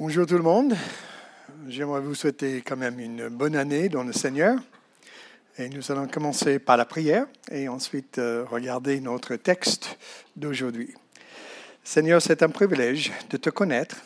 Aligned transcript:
Bonjour 0.00 0.26
tout 0.26 0.36
le 0.36 0.44
monde. 0.44 0.76
J'aimerais 1.66 2.00
vous 2.00 2.14
souhaiter 2.14 2.62
quand 2.62 2.76
même 2.76 3.00
une 3.00 3.28
bonne 3.30 3.56
année 3.56 3.88
dans 3.88 4.04
le 4.04 4.12
Seigneur. 4.12 4.56
Et 5.58 5.68
nous 5.68 5.90
allons 5.90 6.06
commencer 6.06 6.60
par 6.60 6.76
la 6.76 6.84
prière 6.84 7.26
et 7.50 7.66
ensuite 7.66 8.18
euh, 8.18 8.44
regarder 8.48 9.00
notre 9.00 9.34
texte 9.34 9.98
d'aujourd'hui. 10.36 10.94
Seigneur, 11.82 12.22
c'est 12.22 12.44
un 12.44 12.48
privilège 12.48 13.10
de 13.30 13.36
te 13.38 13.50
connaître, 13.50 13.96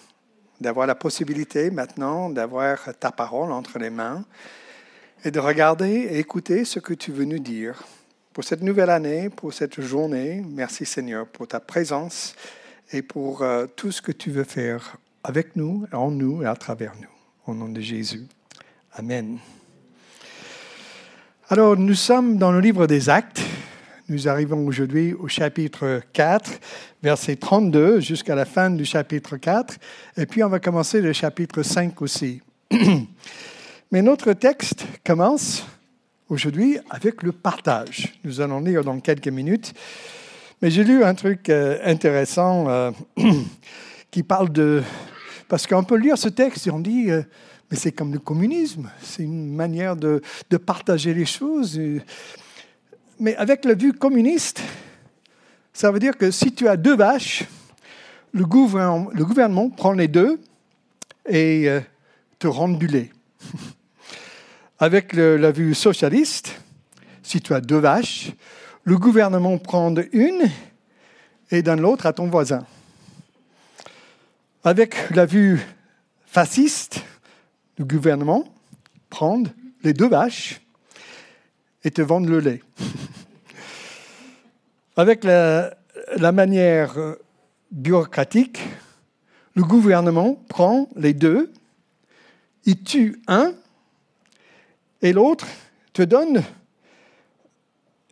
d'avoir 0.63 0.87
la 0.87 0.95
possibilité 0.95 1.71
maintenant 1.71 2.31
d'avoir 2.31 2.89
ta 2.99 3.13
parole 3.13 3.53
entre 3.53 3.79
les 3.79 3.91
mains 3.91 4.25
et 5.27 5.31
de 5.31 5.41
regarder 5.41 5.91
et 5.91 6.19
écouter 6.19 6.65
ce 6.65 6.79
que 6.79 6.95
tu 6.95 7.13
veux 7.13 7.27
nous 7.27 7.39
dire. 7.39 7.85
Pour 8.33 8.45
cette 8.45 8.63
nouvelle 8.63 8.89
année, 8.89 9.29
pour 9.29 9.53
cette 9.53 9.79
journée, 9.83 10.43
merci 10.49 10.87
Seigneur 10.87 11.27
pour 11.27 11.49
ta 11.49 11.61
présence 11.61 12.35
et 12.93 13.03
pour 13.03 13.43
euh, 13.43 13.67
tout 13.77 13.93
ce 13.93 14.01
que 14.01 14.13
tu 14.13 14.31
veux 14.31 14.45
faire 14.45 14.97
avec 15.25 15.57
nous, 15.57 15.87
en 15.93 16.11
nous 16.11 16.43
et 16.43 16.47
à 16.47 16.57
travers 16.57 16.93
nous. 17.01 17.09
Au 17.47 17.55
nom 17.55 17.69
de 17.69 17.81
Jésus. 17.81 18.27
Amen. 18.95 19.39
Alors, 21.49 21.77
nous 21.77 21.95
sommes 21.95 22.39
dans 22.39 22.53
le 22.53 22.61
livre 22.61 22.87
des 22.87 23.09
Actes. 23.09 23.43
Nous 24.09 24.29
arrivons 24.29 24.67
aujourd'hui 24.67 25.13
au 25.15 25.29
chapitre 25.29 26.03
4, 26.13 26.51
verset 27.03 27.37
32 27.37 28.01
jusqu'à 28.01 28.35
la 28.35 28.45
fin 28.45 28.71
du 28.71 28.85
chapitre 28.85 29.37
4. 29.37 29.77
Et 30.17 30.27
puis, 30.27 30.43
on 30.43 30.49
va 30.49 30.61
commencer 30.61 31.01
le 31.01 31.13
chapitre 31.13 31.63
5 31.63 32.01
aussi. 32.03 32.41
Mais 33.93 34.03
notre 34.03 34.33
texte 34.33 34.87
commence 35.05 35.65
aujourd'hui 36.29 36.79
avec 36.91 37.23
le 37.23 37.33
partage. 37.33 38.15
Nous 38.25 38.41
allons 38.41 38.61
lire 38.61 38.83
dans 38.83 38.99
quelques 39.01 39.29
minutes. 39.29 39.75
Mais 40.63 40.71
j'ai 40.71 40.85
lu 40.85 41.05
un 41.05 41.15
truc 41.15 41.49
euh, 41.51 41.79
intéressant 41.85 42.69
euh, 42.69 42.91
qui 44.11 44.23
parle 44.23 44.51
de 44.51 44.83
parce 45.53 45.67
qu'on 45.67 45.85
peut 45.85 45.99
lire 45.99 46.17
ce 46.17 46.31
texte 46.31 46.67
et 46.67 46.71
on 46.71 46.81
dit, 46.81 47.11
euh, 47.11 47.21
mais 47.71 47.77
c'est 47.77 47.93
comme 47.93 48.11
le 48.11 48.19
communisme, 48.19 48.91
c'est 49.03 49.23
une 49.23 49.55
manière 49.55 49.97
de, 49.97 50.23
partager 50.65 51.13
les 51.13 51.27
choses. 51.27 51.79
Mais 53.21 53.37
avec 53.37 53.67
la 53.67 53.75
vue 53.75 53.93
communiste, 53.93 54.63
ça 55.75 55.93
veut 55.93 55.99
dire 55.99 56.17
que 56.17 56.31
si 56.31 56.55
tu 56.55 56.69
as 56.69 56.79
deux 56.79 56.97
vaches, 56.97 57.45
le 58.33 58.47
gouvernement, 58.47 59.69
prend 59.69 59.93
les 59.93 60.09
deux 60.09 60.41
et 61.29 61.69
euh, 61.69 61.81
te 62.39 62.47
rend 62.47 62.71
du 62.71 62.87
lait. 62.87 63.11
Avec 64.79 65.13
la 65.13 65.51
vue 65.51 65.75
socialiste, 65.75 66.63
si 67.23 67.43
tu 67.43 67.53
as 67.53 67.61
deux 67.61 67.79
vaches, 67.79 68.33
le 68.85 68.97
gouvernement 68.97 69.59
prend 69.59 69.95
une 70.13 70.45
et 71.51 71.61
donne 71.61 71.83
l'autre 71.83 72.07
à 72.07 72.15
ton 72.15 72.29
voisin 72.29 72.65
avec 74.65 75.11
la 75.11 75.27
vue 75.27 75.61
fasciste 76.25 77.05
du 77.77 77.85
gouvernement, 77.85 78.45
prendre 79.11 79.51
les 79.83 79.93
deux 79.93 80.09
vaches 80.09 80.61
et 81.85 81.91
te 81.91 82.01
vendre 82.01 82.29
le 82.29 82.39
lait. 82.39 82.63
avec 84.97 85.25
la, 85.25 85.75
manière 86.33 87.17
bureaucratique, 87.71 88.61
le 89.55 89.65
gouvernement 89.65 90.35
prend 90.49 90.89
les 90.95 91.15
deux, 91.15 91.53
il 92.65 92.83
tue 92.83 93.21
un 93.27 93.55
et 95.01 95.13
l'autre 95.13 95.47
te 95.93 96.03
donne 96.03 96.43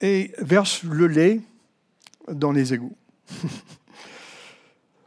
et 0.01 0.33
verse 0.39 0.83
le 0.83 1.07
lait 1.07 1.41
dans 2.29 2.51
les 2.51 2.75
égouts. 2.75 2.97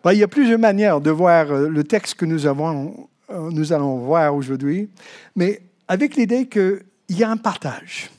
Ben, 0.03 0.11
il 0.11 0.19
y 0.19 0.23
a 0.23 0.27
plusieurs 0.27 0.59
manières 0.59 0.99
de 0.99 1.11
voir 1.11 1.49
euh, 1.49 1.69
le 1.69 1.83
texte 1.85 2.15
que 2.15 2.25
nous, 2.25 2.45
avons, 2.45 3.07
euh, 3.29 3.49
nous 3.51 3.71
allons 3.71 3.99
voir 3.99 4.35
aujourd'hui, 4.35 4.89
mais 5.33 5.61
avec 5.87 6.17
l'idée 6.17 6.47
qu'il 6.47 6.83
y 7.09 7.23
a 7.23 7.29
un 7.29 7.37
partage. 7.37 8.11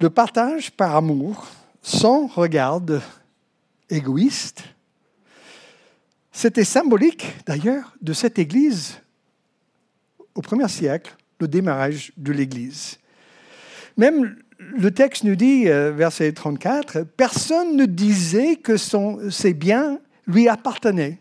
Le 0.00 0.08
partage 0.08 0.70
par 0.70 0.94
amour, 0.94 1.48
sans 1.82 2.28
regard 2.28 2.80
égoïste. 3.90 4.62
C'était 6.30 6.64
symbolique, 6.64 7.26
d'ailleurs, 7.44 7.92
de 8.00 8.12
cette 8.12 8.38
Église 8.38 9.00
au 10.36 10.42
premier 10.42 10.68
siècle, 10.68 11.16
le 11.40 11.48
démarrage 11.48 12.12
de 12.16 12.30
l'Église. 12.30 12.98
Même 13.96 14.36
le 14.58 14.90
texte 14.92 15.24
nous 15.24 15.34
dit, 15.34 15.68
euh, 15.68 15.90
verset 15.90 16.32
34, 16.32 17.02
personne 17.16 17.76
ne 17.76 17.84
disait 17.84 18.54
que 18.54 18.76
son, 18.76 19.28
ses 19.28 19.54
biens 19.54 19.98
lui 20.26 20.48
appartenait. 20.48 21.18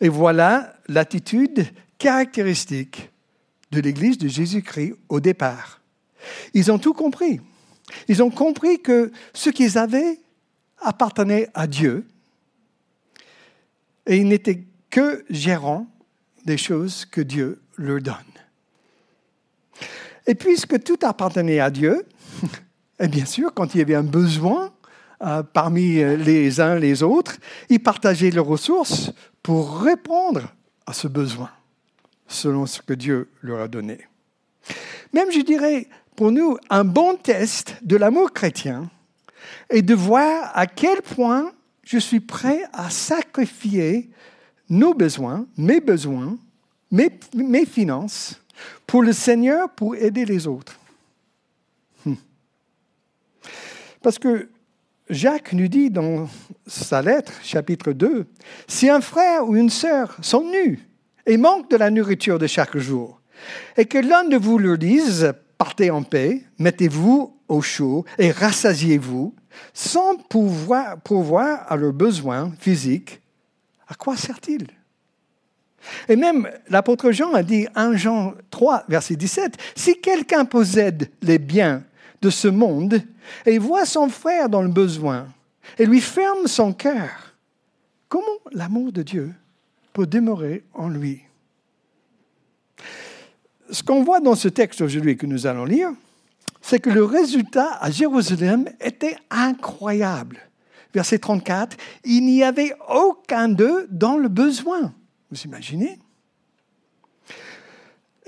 Et 0.00 0.08
voilà 0.08 0.74
l'attitude 0.88 1.66
caractéristique 1.98 3.10
de 3.70 3.80
l'Église 3.80 4.18
de 4.18 4.28
Jésus-Christ 4.28 4.94
au 5.08 5.20
départ. 5.20 5.80
Ils 6.54 6.70
ont 6.70 6.78
tout 6.78 6.94
compris. 6.94 7.40
Ils 8.08 8.22
ont 8.22 8.30
compris 8.30 8.80
que 8.80 9.12
ce 9.32 9.50
qu'ils 9.50 9.78
avaient 9.78 10.18
appartenait 10.78 11.48
à 11.54 11.66
Dieu 11.66 12.06
et 14.06 14.16
ils 14.16 14.26
n'étaient 14.26 14.64
que 14.90 15.24
gérants 15.30 15.86
des 16.44 16.58
choses 16.58 17.04
que 17.04 17.20
Dieu 17.20 17.62
leur 17.76 18.00
donne. 18.00 18.16
Et 20.26 20.34
puisque 20.34 20.82
tout 20.82 20.98
appartenait 21.02 21.60
à 21.60 21.70
Dieu, 21.70 22.04
et 23.00 23.08
bien 23.08 23.24
sûr, 23.24 23.54
quand 23.54 23.74
il 23.74 23.78
y 23.78 23.80
avait 23.80 23.94
un 23.94 24.02
besoin, 24.02 24.72
euh, 25.22 25.42
parmi 25.42 25.98
euh, 25.98 26.16
les 26.16 26.60
uns 26.60 26.76
les 26.76 27.02
autres, 27.02 27.36
ils 27.68 27.80
partageaient 27.80 28.30
leurs 28.30 28.46
ressources 28.46 29.12
pour 29.42 29.80
répondre 29.80 30.52
à 30.86 30.92
ce 30.92 31.06
besoin, 31.06 31.50
selon 32.26 32.66
ce 32.66 32.82
que 32.82 32.92
Dieu 32.92 33.28
leur 33.40 33.60
a 33.60 33.68
donné. 33.68 34.00
Même, 35.12 35.30
je 35.30 35.40
dirais, 35.40 35.88
pour 36.16 36.32
nous, 36.32 36.56
un 36.70 36.84
bon 36.84 37.16
test 37.16 37.76
de 37.82 37.96
l'amour 37.96 38.32
chrétien 38.32 38.90
est 39.70 39.82
de 39.82 39.94
voir 39.94 40.50
à 40.54 40.66
quel 40.66 41.02
point 41.02 41.52
je 41.84 41.98
suis 41.98 42.20
prêt 42.20 42.64
à 42.72 42.90
sacrifier 42.90 44.10
nos 44.68 44.94
besoins, 44.94 45.46
mes 45.56 45.80
besoins, 45.80 46.36
mes, 46.90 47.10
mes 47.34 47.66
finances, 47.66 48.40
pour 48.86 49.02
le 49.02 49.12
Seigneur, 49.12 49.70
pour 49.70 49.94
aider 49.94 50.24
les 50.24 50.46
autres. 50.46 50.78
Hmm. 52.04 52.14
Parce 54.02 54.18
que 54.18 54.48
Jacques 55.12 55.52
nous 55.52 55.68
dit 55.68 55.90
dans 55.90 56.28
sa 56.66 57.02
lettre, 57.02 57.32
chapitre 57.42 57.92
2, 57.92 58.26
si 58.66 58.88
un 58.88 59.00
frère 59.00 59.46
ou 59.46 59.56
une 59.56 59.70
sœur 59.70 60.16
sont 60.22 60.44
nus 60.44 60.80
et 61.26 61.36
manquent 61.36 61.70
de 61.70 61.76
la 61.76 61.90
nourriture 61.90 62.38
de 62.38 62.46
chaque 62.46 62.76
jour, 62.78 63.20
et 63.76 63.84
que 63.84 63.98
l'un 63.98 64.24
de 64.24 64.36
vous 64.36 64.58
leur 64.58 64.78
dise, 64.78 65.32
partez 65.58 65.90
en 65.90 66.02
paix, 66.02 66.42
mettez-vous 66.58 67.36
au 67.48 67.60
chaud 67.60 68.04
et 68.18 68.30
rassasiez-vous, 68.30 69.34
sans 69.74 70.16
pouvoir 70.16 71.00
pourvoir 71.02 71.70
à 71.70 71.76
leurs 71.76 71.92
besoins 71.92 72.52
physiques, 72.58 73.20
à 73.88 73.94
quoi 73.94 74.16
sert-il? 74.16 74.66
Et 76.08 76.16
même 76.16 76.48
l'apôtre 76.68 77.10
Jean 77.12 77.34
a 77.34 77.42
dit, 77.42 77.66
1 77.74 77.96
Jean 77.96 78.34
3, 78.50 78.84
verset 78.88 79.16
17, 79.16 79.56
si 79.74 80.00
quelqu'un 80.00 80.44
possède 80.44 81.10
les 81.20 81.38
biens 81.38 81.82
de 82.22 82.30
ce 82.30 82.48
monde 82.48 83.02
et 83.44 83.58
voit 83.58 83.84
son 83.84 84.08
frère 84.08 84.48
dans 84.48 84.62
le 84.62 84.68
besoin 84.68 85.26
et 85.78 85.84
lui 85.84 86.00
ferme 86.00 86.46
son 86.46 86.72
cœur, 86.72 87.34
comment 88.08 88.26
l'amour 88.52 88.92
de 88.92 89.02
Dieu 89.02 89.34
peut 89.92 90.06
demeurer 90.06 90.64
en 90.72 90.88
lui? 90.88 91.22
Ce 93.70 93.82
qu'on 93.82 94.02
voit 94.02 94.20
dans 94.20 94.34
ce 94.34 94.48
texte 94.48 94.80
aujourd'hui 94.80 95.16
que 95.16 95.26
nous 95.26 95.46
allons 95.46 95.64
lire, 95.64 95.90
c'est 96.60 96.78
que 96.78 96.90
le 96.90 97.04
résultat 97.04 97.78
à 97.80 97.90
Jérusalem 97.90 98.68
était 98.80 99.16
incroyable. 99.30 100.38
Verset 100.94 101.18
34, 101.18 101.76
il 102.04 102.24
n'y 102.26 102.44
avait 102.44 102.74
aucun 102.88 103.48
d'eux 103.48 103.88
dans 103.90 104.16
le 104.16 104.28
besoin. 104.28 104.92
Vous 105.30 105.40
imaginez? 105.42 105.98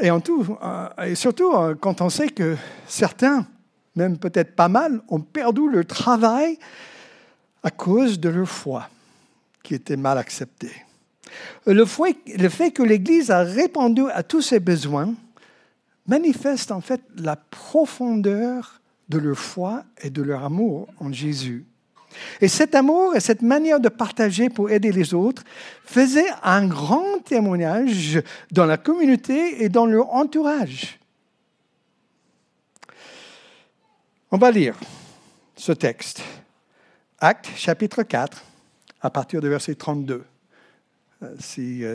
Et, 0.00 0.10
euh, 0.10 0.88
et 1.06 1.14
surtout 1.14 1.52
euh, 1.52 1.74
quand 1.74 2.00
on 2.00 2.08
sait 2.08 2.28
que 2.28 2.56
certains 2.88 3.46
même 3.96 4.18
peut-être 4.18 4.54
pas 4.54 4.68
mal, 4.68 5.00
ont 5.08 5.20
perdu 5.20 5.68
leur 5.70 5.86
travail 5.86 6.58
à 7.62 7.70
cause 7.70 8.20
de 8.20 8.28
leur 8.28 8.48
foi, 8.48 8.88
qui 9.62 9.74
était 9.74 9.96
mal 9.96 10.18
acceptée. 10.18 10.72
Le 11.66 11.84
fait, 11.84 12.70
que 12.70 12.82
l'Église 12.82 13.30
a 13.30 13.42
répondu 13.42 14.02
à 14.12 14.22
tous 14.22 14.42
ces 14.42 14.60
besoins 14.60 15.14
manifeste 16.06 16.70
en 16.70 16.80
fait 16.80 17.00
la 17.16 17.36
profondeur 17.36 18.80
de 19.08 19.18
leur 19.18 19.38
foi 19.38 19.84
et 20.02 20.10
de 20.10 20.22
leur 20.22 20.44
amour 20.44 20.88
en 21.00 21.12
Jésus. 21.12 21.64
Et 22.40 22.48
cet 22.48 22.74
amour 22.74 23.16
et 23.16 23.20
cette 23.20 23.42
manière 23.42 23.80
de 23.80 23.88
partager 23.88 24.48
pour 24.48 24.70
aider 24.70 24.92
les 24.92 25.14
autres 25.14 25.42
faisaient 25.84 26.30
un 26.42 26.66
grand 26.66 27.18
témoignage 27.24 28.22
dans 28.52 28.66
la 28.66 28.76
communauté 28.76 29.64
et 29.64 29.68
dans 29.68 29.86
leur 29.86 30.14
entourage. 30.14 31.00
On 34.34 34.36
va 34.36 34.50
lire 34.50 34.76
ce 35.54 35.70
texte. 35.70 36.20
Acte 37.20 37.48
chapitre 37.54 38.02
4, 38.02 38.42
à 39.00 39.08
partir 39.08 39.40
du 39.40 39.48
verset 39.48 39.76
32. 39.76 40.24
Euh, 41.22 41.36
si, 41.38 41.84
euh, 41.84 41.94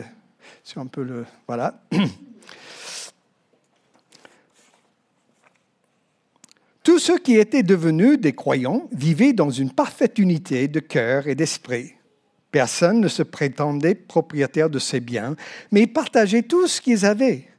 si 0.64 0.78
on 0.78 0.86
peut 0.86 1.02
le... 1.02 1.26
Voilà. 1.46 1.82
Tous 6.82 6.98
ceux 6.98 7.18
qui 7.18 7.36
étaient 7.36 7.62
devenus 7.62 8.18
des 8.18 8.32
croyants 8.32 8.88
vivaient 8.90 9.34
dans 9.34 9.50
une 9.50 9.70
parfaite 9.70 10.18
unité 10.18 10.66
de 10.66 10.80
cœur 10.80 11.26
et 11.26 11.34
d'esprit. 11.34 11.92
Personne 12.50 13.02
ne 13.02 13.08
se 13.08 13.22
prétendait 13.22 13.94
propriétaire 13.94 14.70
de 14.70 14.78
ses 14.78 15.00
biens, 15.00 15.36
mais 15.72 15.82
ils 15.82 15.92
partageaient 15.92 16.44
tout 16.44 16.66
ce 16.66 16.80
qu'ils 16.80 17.04
avaient. 17.04 17.49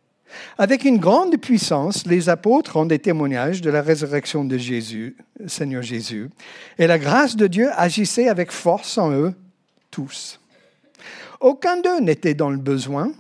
Avec 0.57 0.85
une 0.85 0.97
grande 0.97 1.37
puissance, 1.37 2.05
les 2.05 2.29
apôtres 2.29 2.73
rendaient 2.73 2.99
témoignage 2.99 3.61
de 3.61 3.69
la 3.69 3.81
résurrection 3.81 4.43
de 4.43 4.57
Jésus, 4.57 5.15
Seigneur 5.47 5.81
Jésus, 5.81 6.29
et 6.77 6.87
la 6.87 6.99
grâce 6.99 7.35
de 7.35 7.47
Dieu 7.47 7.69
agissait 7.75 8.27
avec 8.27 8.51
force 8.51 8.97
en 8.97 9.11
eux 9.11 9.33
tous. 9.89 10.39
Aucun 11.39 11.77
d'eux 11.81 11.99
n'était 11.99 12.33
dans 12.33 12.49
le 12.49 12.57
besoin, 12.57 13.11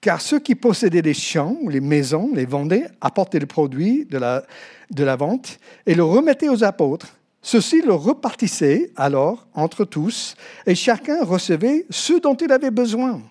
car 0.00 0.20
ceux 0.20 0.38
qui 0.38 0.54
possédaient 0.54 1.02
les 1.02 1.14
champs 1.14 1.56
ou 1.62 1.68
les 1.68 1.80
maisons 1.80 2.30
les 2.34 2.46
vendaient, 2.46 2.88
apportaient 3.00 3.38
le 3.38 3.46
produit 3.46 4.04
de 4.06 4.18
la, 4.18 4.44
de 4.90 5.04
la 5.04 5.16
vente 5.16 5.58
et 5.86 5.94
le 5.94 6.04
remettaient 6.04 6.48
aux 6.48 6.64
apôtres. 6.64 7.14
Ceux-ci 7.42 7.82
le 7.82 7.94
repartissaient 7.94 8.90
alors 8.96 9.46
entre 9.54 9.84
tous, 9.84 10.34
et 10.66 10.74
chacun 10.74 11.24
recevait 11.24 11.86
ce 11.88 12.14
dont 12.20 12.34
il 12.34 12.52
avait 12.52 12.70
besoin. 12.70 13.22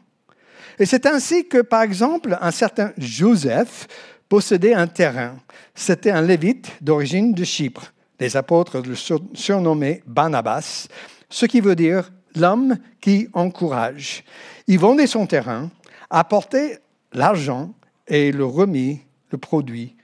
Et 0.79 0.85
c'est 0.85 1.05
ainsi 1.05 1.47
que, 1.47 1.61
par 1.61 1.81
exemple, 1.81 2.37
un 2.39 2.51
certain 2.51 2.93
Joseph 2.97 3.87
possédait 4.29 4.73
un 4.73 4.87
terrain. 4.87 5.37
C'était 5.73 6.11
un 6.11 6.21
lévite 6.21 6.71
d'origine 6.81 7.33
de 7.33 7.43
Chypre. 7.43 7.93
Les 8.19 8.35
apôtres 8.35 8.81
le 8.81 8.95
surnommaient 9.33 10.03
Barnabas, 10.05 10.87
ce 11.29 11.45
qui 11.45 11.61
veut 11.61 11.75
dire 11.75 12.11
l'homme 12.35 12.77
qui 12.99 13.27
encourage. 13.33 14.23
Il 14.67 14.79
vendait 14.79 15.07
son 15.07 15.25
terrain, 15.25 15.69
apportait 16.09 16.79
l'argent 17.13 17.73
et 18.07 18.31
le 18.31 18.45
remit, 18.45 19.01
le 19.31 19.37
produit, 19.37 19.95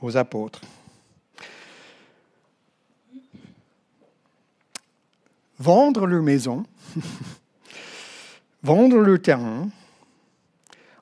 aux 0.00 0.16
apôtres. 0.16 0.60
Vendre 5.58 6.06
leur 6.06 6.22
maison, 6.22 6.64
vendre 8.68 8.98
leur 8.98 9.22
terrain, 9.22 9.70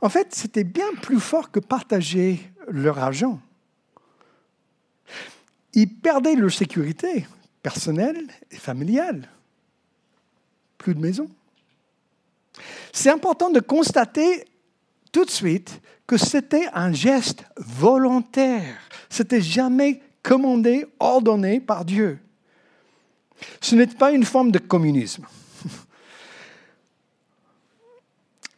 en 0.00 0.08
fait, 0.08 0.32
c'était 0.32 0.62
bien 0.62 0.94
plus 1.02 1.18
fort 1.18 1.50
que 1.50 1.58
partager 1.58 2.40
leur 2.68 3.00
argent. 3.00 3.40
Ils 5.72 5.92
perdaient 5.92 6.36
leur 6.36 6.52
sécurité 6.52 7.26
personnelle 7.62 8.28
et 8.52 8.56
familiale. 8.56 9.28
Plus 10.78 10.94
de 10.94 11.00
maison. 11.00 11.28
C'est 12.92 13.10
important 13.10 13.50
de 13.50 13.58
constater 13.58 14.44
tout 15.10 15.24
de 15.24 15.30
suite 15.30 15.80
que 16.06 16.16
c'était 16.16 16.68
un 16.72 16.92
geste 16.92 17.44
volontaire. 17.56 18.78
C'était 19.10 19.40
jamais 19.40 20.00
commandé, 20.22 20.86
ordonné 21.00 21.58
par 21.58 21.84
Dieu. 21.84 22.20
Ce 23.60 23.74
n'est 23.74 23.88
pas 23.88 24.12
une 24.12 24.24
forme 24.24 24.52
de 24.52 24.60
communisme. 24.60 25.26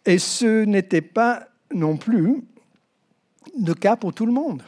Et 0.08 0.18
ce 0.18 0.64
n'était 0.64 1.02
pas 1.02 1.48
non 1.74 1.98
plus 1.98 2.42
le 3.62 3.74
cas 3.74 3.94
pour 3.94 4.14
tout 4.14 4.24
le 4.24 4.32
monde. 4.32 4.62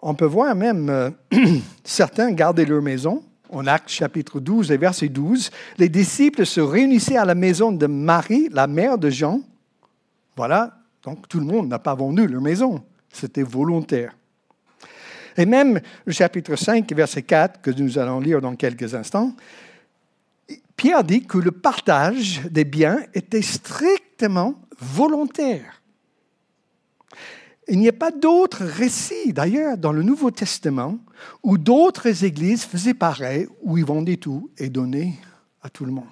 On 0.00 0.14
peut 0.14 0.26
voir 0.26 0.54
même 0.54 0.90
euh, 0.90 1.10
certains 1.82 2.30
garder 2.32 2.66
leur 2.66 2.82
maison. 2.82 3.24
En 3.48 3.66
Actes 3.66 3.88
chapitre 3.88 4.38
12 4.38 4.70
et 4.70 4.76
verset 4.76 5.08
12, 5.08 5.50
les 5.78 5.88
disciples 5.88 6.44
se 6.44 6.60
réunissaient 6.60 7.16
à 7.16 7.24
la 7.24 7.34
maison 7.34 7.72
de 7.72 7.86
Marie, 7.86 8.50
la 8.52 8.66
mère 8.66 8.98
de 8.98 9.08
Jean. 9.08 9.40
Voilà, 10.36 10.76
donc 11.02 11.26
tout 11.26 11.40
le 11.40 11.46
monde 11.46 11.68
n'a 11.68 11.78
pas 11.78 11.94
vendu 11.94 12.26
leur 12.26 12.42
maison. 12.42 12.84
C'était 13.10 13.44
volontaire. 13.44 14.14
Et 15.38 15.46
même 15.46 15.80
le 16.04 16.12
chapitre 16.12 16.54
5, 16.54 16.92
verset 16.92 17.22
4, 17.22 17.62
que 17.62 17.70
nous 17.70 17.98
allons 17.98 18.20
lire 18.20 18.42
dans 18.42 18.56
quelques 18.56 18.94
instants, 18.94 19.32
Pierre 20.76 21.04
dit 21.04 21.24
que 21.24 21.38
le 21.38 21.52
partage 21.52 22.42
des 22.50 22.64
biens 22.64 22.98
était 23.14 23.42
strictement 23.42 24.60
volontaire. 24.78 25.82
Il 27.68 27.80
n'y 27.80 27.88
a 27.88 27.92
pas 27.92 28.12
d'autres 28.12 28.64
récits, 28.64 29.32
d'ailleurs, 29.32 29.76
dans 29.76 29.92
le 29.92 30.02
Nouveau 30.02 30.30
Testament, 30.30 30.98
où 31.42 31.58
d'autres 31.58 32.24
églises 32.24 32.64
faisaient 32.64 32.94
pareil, 32.94 33.48
où 33.62 33.76
ils 33.76 33.84
vendaient 33.84 34.18
tout 34.18 34.50
et 34.58 34.68
donnaient 34.68 35.14
à 35.62 35.70
tout 35.70 35.84
le 35.84 35.90
monde. 35.90 36.04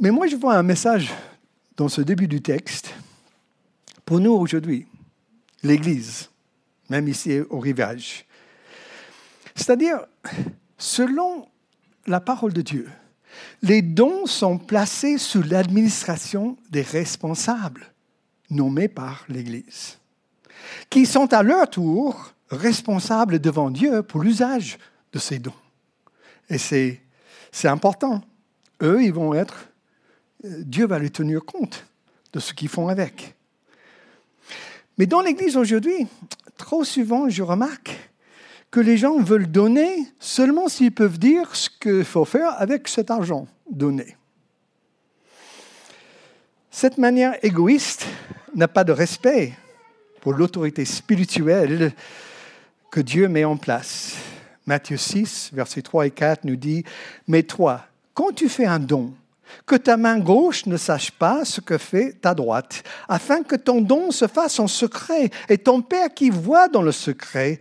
Mais 0.00 0.10
moi, 0.10 0.26
je 0.26 0.34
vois 0.34 0.56
un 0.56 0.64
message 0.64 1.12
dans 1.76 1.88
ce 1.88 2.00
début 2.00 2.26
du 2.26 2.42
texte 2.42 2.92
pour 4.04 4.18
nous 4.18 4.32
aujourd'hui, 4.32 4.86
l'Église, 5.62 6.28
même 6.90 7.06
ici 7.06 7.38
au 7.50 7.60
rivage. 7.60 8.26
C'est-à-dire, 9.54 10.00
selon 10.76 11.46
la 12.06 12.20
parole 12.20 12.52
de 12.52 12.62
Dieu. 12.62 12.88
Les 13.62 13.82
dons 13.82 14.26
sont 14.26 14.58
placés 14.58 15.18
sous 15.18 15.42
l'administration 15.42 16.56
des 16.70 16.82
responsables 16.82 17.86
nommés 18.50 18.88
par 18.88 19.24
l'Église, 19.28 19.98
qui 20.90 21.06
sont 21.06 21.32
à 21.32 21.42
leur 21.42 21.70
tour 21.70 22.34
responsables 22.50 23.38
devant 23.38 23.70
Dieu 23.70 24.02
pour 24.02 24.22
l'usage 24.22 24.78
de 25.12 25.18
ces 25.18 25.38
dons. 25.38 25.52
Et 26.50 26.58
c'est, 26.58 27.00
important. 27.64 28.22
Eux, 28.82 29.02
ils 29.02 29.12
vont 29.12 29.32
être, 29.32 29.68
euh, 30.44 30.62
Dieu 30.64 30.86
va 30.86 30.98
les 30.98 31.10
tenir 31.10 31.44
compte 31.44 31.86
de 32.32 32.40
ce 32.40 32.52
qu'ils 32.52 32.68
font 32.68 32.88
avec. 32.88 33.34
Mais 34.98 35.06
dans 35.06 35.20
l'Église 35.20 35.56
aujourd'hui, 35.56 36.06
trop 36.58 36.84
souvent, 36.84 37.28
je 37.28 37.42
remarque 37.42 38.11
que 38.72 38.80
les 38.80 38.96
gens 38.96 39.18
veulent 39.18 39.50
donner 39.50 40.08
seulement 40.18 40.66
s'ils 40.66 40.92
peuvent 40.92 41.18
dire 41.18 41.54
ce 41.54 41.68
qu'il 41.68 42.04
faut 42.04 42.24
faire 42.24 42.58
avec 42.58 42.88
cet 42.88 43.10
argent 43.10 43.46
donné. 43.70 44.16
Cette 46.70 46.96
manière 46.96 47.36
égoïste 47.44 48.06
n'a 48.54 48.68
pas 48.68 48.82
de 48.82 48.92
respect 48.92 49.52
pour 50.22 50.32
l'autorité 50.32 50.86
spirituelle 50.86 51.92
que 52.90 53.00
Dieu 53.00 53.28
met 53.28 53.44
en 53.44 53.58
place. 53.58 54.16
Matthieu 54.64 54.96
6, 54.96 55.50
versets 55.52 55.82
3 55.82 56.06
et 56.06 56.10
4 56.10 56.44
nous 56.44 56.56
dit, 56.56 56.82
Mais 57.28 57.42
toi, 57.42 57.84
quand 58.14 58.32
tu 58.34 58.48
fais 58.48 58.64
un 58.64 58.78
don, 58.78 59.12
que 59.66 59.74
ta 59.76 59.98
main 59.98 60.18
gauche 60.18 60.64
ne 60.64 60.78
sache 60.78 61.10
pas 61.10 61.44
ce 61.44 61.60
que 61.60 61.76
fait 61.76 62.14
ta 62.22 62.34
droite, 62.34 62.84
afin 63.06 63.42
que 63.42 63.56
ton 63.56 63.82
don 63.82 64.10
se 64.10 64.26
fasse 64.26 64.58
en 64.58 64.66
secret, 64.66 65.30
et 65.50 65.58
ton 65.58 65.82
Père 65.82 66.14
qui 66.14 66.30
voit 66.30 66.68
dans 66.68 66.80
le 66.80 66.92
secret 66.92 67.60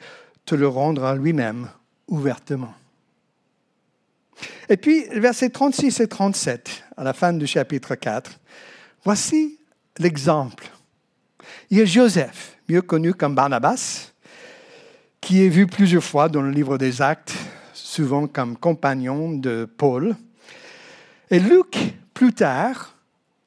te 0.51 0.55
le 0.55 0.67
rendra 0.67 1.15
lui-même 1.15 1.69
ouvertement. 2.09 2.73
Et 4.67 4.75
puis, 4.75 5.05
versets 5.13 5.49
36 5.49 6.01
et 6.01 6.07
37, 6.09 6.83
à 6.97 7.05
la 7.05 7.13
fin 7.13 7.31
du 7.31 7.47
chapitre 7.47 7.95
4, 7.95 8.37
voici 9.05 9.57
l'exemple. 9.97 10.69
Il 11.69 11.77
y 11.77 11.81
a 11.81 11.85
Joseph, 11.85 12.57
mieux 12.67 12.81
connu 12.81 13.13
comme 13.13 13.33
Barnabas, 13.33 14.11
qui 15.21 15.45
est 15.45 15.47
vu 15.47 15.67
plusieurs 15.67 16.03
fois 16.03 16.27
dans 16.27 16.41
le 16.41 16.51
livre 16.51 16.77
des 16.77 17.01
Actes, 17.01 17.33
souvent 17.73 18.27
comme 18.27 18.57
compagnon 18.57 19.31
de 19.31 19.63
Paul. 19.77 20.17
Et 21.29 21.39
Luc, 21.39 21.77
plus 22.13 22.33
tard, 22.33 22.97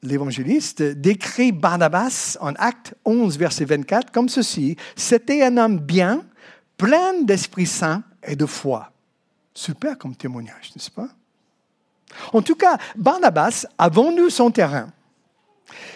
l'évangéliste, 0.03 0.83
décrit 0.83 1.53
Barnabas 1.53 2.39
en 2.41 2.55
Acte 2.55 2.95
11, 3.05 3.37
verset 3.37 3.67
24, 3.67 4.11
comme 4.11 4.31
ceci. 4.31 4.77
C'était 4.97 5.43
un 5.43 5.59
homme 5.59 5.81
bien, 5.81 6.25
plein 6.76 7.23
d'Esprit 7.23 7.66
Saint 7.66 8.02
et 8.23 8.37
de 8.37 8.47
foi. 8.47 8.93
Super 9.54 9.97
comme 9.99 10.16
témoignage, 10.16 10.73
n'est-ce 10.75 10.90
pas? 10.90 11.09
En 12.33 12.43
tout 12.43 12.54
cas, 12.54 12.78
Barnabas 12.97 13.66
a 13.78 13.88
vendu 13.88 14.31
son 14.31 14.50
terrain. 14.50 14.88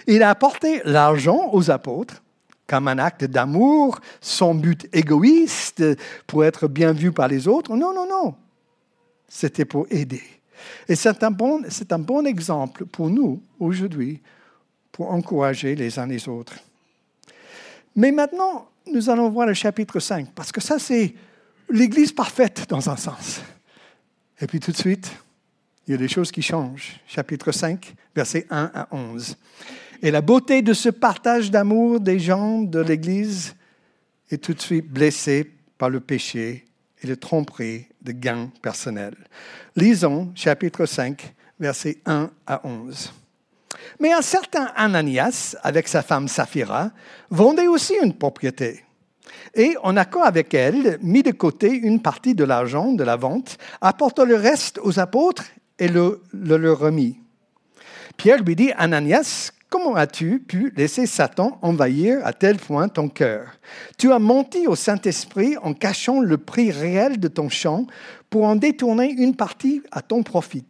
Il 0.06 0.23
a 0.23 0.30
apporté 0.30 0.80
l'argent 0.85 1.50
aux 1.52 1.70
apôtres 1.70 2.23
comme 2.66 2.87
un 2.87 2.99
acte 2.99 3.25
d'amour, 3.25 3.99
sans 4.20 4.54
but 4.54 4.87
égoïste, 4.92 5.82
pour 6.26 6.44
être 6.44 6.68
bien 6.68 6.92
vu 6.92 7.12
par 7.12 7.26
les 7.26 7.49
autres. 7.49 7.75
Non, 7.75 7.94
non, 7.94 8.06
non. 8.06 8.35
C'était 9.26 9.64
pour 9.64 9.87
aider. 9.90 10.23
Et 10.87 10.94
c'est 10.94 11.23
un, 11.23 11.30
bon, 11.30 11.62
c'est 11.70 11.92
un 11.92 11.99
bon 11.99 12.26
exemple 12.26 12.85
pour 12.85 13.08
nous 13.08 13.42
aujourd'hui, 13.58 14.20
pour 14.92 15.11
encourager 15.11 15.75
les 15.76 15.99
uns 15.99 16.06
les 16.06 16.28
autres. 16.28 16.56
Mais 17.97 18.12
maintenant, 18.12 18.68
nous 18.92 19.11
allons 19.11 19.30
voir 19.30 19.47
le 19.47 19.54
chapitre 19.54 20.00
5, 20.00 20.33
parce 20.35 20.52
que 20.52 20.61
ça, 20.61 20.78
c'est 20.78 21.14
l'Église 21.71 22.12
parfaite 22.12 22.66
dans 22.68 22.88
un 22.88 22.97
sens. 22.97 23.40
Et 24.40 24.47
puis 24.47 24.61
tout 24.61 24.73
de 24.73 24.76
suite, 24.76 25.11
il 25.87 25.92
y 25.92 25.95
a 25.95 25.97
des 25.97 26.09
choses 26.09 26.30
qui 26.30 26.42
changent. 26.42 27.00
Chapitre 27.07 27.50
5, 27.50 27.95
versets 28.14 28.47
1 28.50 28.71
à 28.75 28.88
11. 28.95 29.37
Et 30.02 30.11
la 30.11 30.21
beauté 30.21 30.62
de 30.62 30.73
ce 30.73 30.90
partage 30.90 31.50
d'amour 31.50 32.00
des 32.00 32.18
gens 32.18 32.62
de 32.62 32.78
l'Église 32.78 33.57
est 34.30 34.42
tout 34.42 34.54
de 34.54 34.61
suite 34.61 34.88
blessée 34.88 35.50
par 35.76 35.90
le 35.90 36.00
péché 36.00 36.66
et 37.02 37.07
le 37.07 37.16
tromperie 37.16 37.87
de 38.02 38.12
gain 38.12 38.50
personnel. 38.62 39.14
Lisons 39.76 40.30
chapitre 40.35 40.87
5, 40.87 41.35
versets 41.59 41.99
1 42.07 42.30
à 42.47 42.66
11. 42.66 43.12
Mais 44.00 44.12
un 44.12 44.22
certain 44.22 44.70
Ananias, 44.76 45.56
avec 45.62 45.88
sa 45.88 46.02
femme 46.02 46.28
Saphira, 46.28 46.90
vendait 47.30 47.66
aussi 47.66 47.94
une 48.02 48.14
propriété. 48.14 48.84
Et 49.54 49.76
en 49.82 49.96
accord 49.96 50.25
avec 50.25 50.54
elle, 50.54 50.98
mit 51.02 51.22
de 51.22 51.32
côté 51.32 51.70
une 51.70 52.00
partie 52.00 52.34
de 52.34 52.44
l'argent 52.44 52.92
de 52.92 53.04
la 53.04 53.16
vente, 53.16 53.58
apporta 53.80 54.25
le 54.25 54.37
reste 54.37 54.78
aux 54.82 54.98
apôtres 54.98 55.44
et 55.78 55.88
le, 55.88 56.22
le 56.32 56.56
leur 56.56 56.78
remit. 56.78 57.18
Pierre 58.16 58.42
lui 58.42 58.56
dit, 58.56 58.72
Ananias, 58.76 59.52
comment 59.70 59.94
as-tu 59.94 60.40
pu 60.40 60.72
laisser 60.76 61.06
Satan 61.06 61.58
envahir 61.62 62.18
à 62.25 62.32
tel 62.32 62.56
point 62.56 62.88
ton 62.88 63.08
cœur? 63.08 63.46
Tu 63.96 64.12
as 64.12 64.18
menti 64.18 64.66
au 64.66 64.75
Saint-Esprit 64.75 65.56
en 65.62 65.75
cachant 65.75 66.20
le 66.20 66.38
prix 66.38 66.70
réel 66.70 67.20
de 67.20 67.28
ton 67.28 67.48
champ 67.48 67.87
pour 68.30 68.44
en 68.44 68.56
détourner 68.56 69.10
une 69.10 69.37
partie 69.37 69.82
à 69.92 70.02
ton 70.02 70.22
profit. 70.22 70.64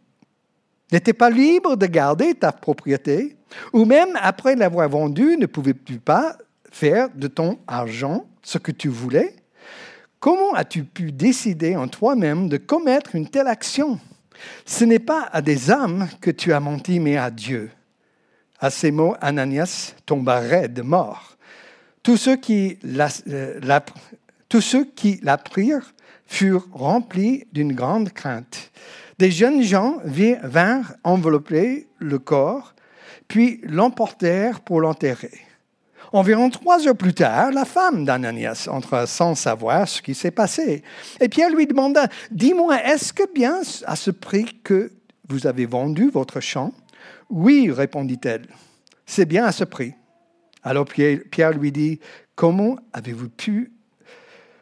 N'étais 0.91 1.13
pas 1.13 1.29
libre 1.29 1.75
de 1.75 1.85
garder 1.85 2.33
ta 2.33 2.51
propriété, 2.51 3.37
ou 3.73 3.85
même 3.85 4.17
après 4.21 4.55
l'avoir 4.55 4.89
vendue, 4.89 5.37
ne 5.37 5.45
pouvais-tu 5.45 5.99
pas 5.99 6.37
faire 6.71 7.09
de 7.13 7.27
ton 7.27 7.59
argent 7.67 8.25
ce 8.41 8.57
que 8.57 8.71
tu 8.71 8.89
voulais? 8.89 9.35
Comment 10.19 10.53
as-tu 10.53 10.83
pu 10.83 11.11
décider 11.11 11.75
en 11.75 11.87
toi-même 11.87 12.49
de 12.49 12.57
commettre 12.57 13.15
une 13.15 13.29
telle 13.29 13.47
action? 13.47 13.99
Ce 14.65 14.83
n'est 14.83 14.99
pas 14.99 15.29
à 15.31 15.41
des 15.41 15.71
âmes 15.71 16.07
que 16.21 16.31
tu 16.31 16.53
as 16.53 16.59
menti, 16.59 16.99
mais 16.99 17.17
à 17.17 17.29
Dieu. 17.29 17.71
À 18.59 18.69
ces 18.69 18.91
mots, 18.91 19.15
Ananias 19.21 19.93
tomba 20.05 20.39
raide, 20.39 20.81
mort. 20.83 21.37
Tous 22.03 22.17
ceux 22.17 22.35
qui 22.35 22.77
euh, 22.83 23.59
l'apprirent 25.21 25.93
furent 26.25 26.67
remplis 26.71 27.47
d'une 27.51 27.73
grande 27.73 28.11
crainte. 28.11 28.71
Des 29.19 29.31
jeunes 29.31 29.61
gens 29.61 29.97
vinrent 30.05 30.93
envelopper 31.03 31.87
le 31.97 32.19
corps, 32.19 32.73
puis 33.27 33.59
l'emportèrent 33.63 34.61
pour 34.61 34.79
l'enterrer. 34.79 35.41
Environ 36.13 36.49
trois 36.49 36.87
heures 36.87 36.95
plus 36.95 37.13
tard, 37.13 37.51
la 37.51 37.65
femme 37.65 38.05
d'Ananias 38.05 38.69
entra 38.71 39.07
sans 39.07 39.35
savoir 39.35 39.89
ce 39.89 40.01
qui 40.01 40.15
s'est 40.15 40.31
passé. 40.31 40.83
Et 41.19 41.27
Pierre 41.27 41.49
lui 41.49 41.67
demanda, 41.67 42.07
Dis-moi, 42.31 42.81
est-ce 42.81 43.11
que 43.11 43.29
bien 43.33 43.59
à 43.85 43.97
ce 43.97 44.09
prix 44.09 44.45
que 44.63 44.89
vous 45.27 45.47
avez 45.47 45.65
vendu 45.65 46.09
votre 46.09 46.39
champ 46.39 46.71
Oui, 47.29 47.69
répondit-elle, 47.69 48.47
c'est 49.05 49.25
bien 49.25 49.43
à 49.43 49.51
ce 49.51 49.65
prix. 49.65 49.95
Alors 50.63 50.85
Pierre 50.85 51.51
lui 51.51 51.73
dit, 51.73 51.99
Comment 52.35 52.77
avez-vous 52.93 53.27
pu 53.29 53.73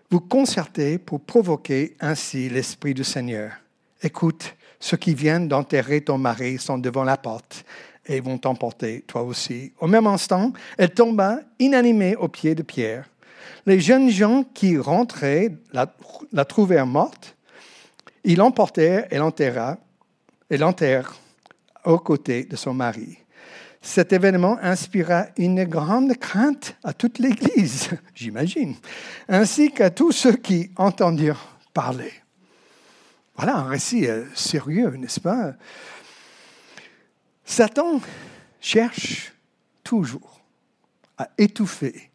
vous 0.09 0.19
concerter 0.19 0.97
pour 0.97 1.21
provoquer 1.21 1.95
ainsi 1.99 2.49
l'Esprit 2.49 2.95
du 2.95 3.03
Seigneur? 3.03 3.51
Écoute, 4.03 4.55
ceux 4.79 4.97
qui 4.97 5.13
viennent 5.13 5.47
d'enterrer 5.47 6.01
ton 6.01 6.17
mari 6.17 6.57
sont 6.57 6.77
devant 6.77 7.03
la 7.03 7.17
porte 7.17 7.65
et 8.05 8.19
vont 8.19 8.37
t'emporter, 8.37 9.03
toi 9.07 9.23
aussi. 9.23 9.73
Au 9.79 9.87
même 9.87 10.07
instant, 10.07 10.53
elle 10.77 10.93
tomba 10.93 11.39
inanimée 11.59 12.15
aux 12.15 12.27
pieds 12.27 12.55
de 12.55 12.63
Pierre. 12.63 13.09
Les 13.65 13.79
jeunes 13.79 14.09
gens 14.09 14.43
qui 14.53 14.77
rentraient 14.77 15.51
la, 15.73 16.45
trouvèrent 16.45 16.87
morte. 16.87 17.35
Ils 18.23 18.37
l'emportèrent 18.37 19.07
et 19.11 19.17
l'enterrèrent, 19.17 21.15
aux 21.85 21.99
côtés 21.99 22.43
de 22.43 22.55
son 22.55 22.73
mari. 22.73 23.17
Cet 23.81 24.11
événement 24.11 24.57
inspira 24.61 25.27
une 25.37 25.63
grande 25.63 26.15
crainte 26.17 26.75
à 26.83 26.93
toute 26.93 27.19
l'Église, 27.19 27.89
j'imagine, 28.15 28.75
ainsi 29.29 29.71
qu'à 29.71 29.89
tous 29.89 30.11
ceux 30.11 30.35
qui 30.35 30.71
entendirent 30.75 31.57
parler. 31.73 32.11
Voilà 33.37 33.57
un 33.57 33.67
récit 33.67 34.07
euh, 34.07 34.25
sérieux, 34.33 34.89
n'est-ce 34.97 35.19
pas? 35.19 35.53
Satan 37.45 38.01
cherche 38.59 39.31
toujours 39.83 40.41
à 41.19 41.29
étouffer 41.37 42.09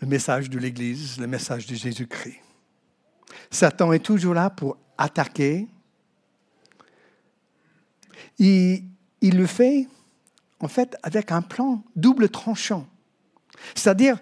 le 0.00 0.06
message 0.06 0.48
de 0.48 0.58
l'Église, 0.58 1.18
le 1.18 1.26
message 1.26 1.66
de 1.66 1.74
Jésus-Christ. 1.74 2.38
Satan 3.50 3.92
est 3.92 4.04
toujours 4.04 4.34
là 4.34 4.48
pour 4.48 4.76
attaquer. 4.96 5.66
Il, 8.38 8.84
il 9.20 9.36
le 9.36 9.46
fait, 9.46 9.88
en 10.60 10.68
fait, 10.68 10.96
avec 11.02 11.32
un 11.32 11.42
plan 11.42 11.82
double 11.96 12.28
tranchant. 12.28 12.86
C'est-à-dire 13.74 14.18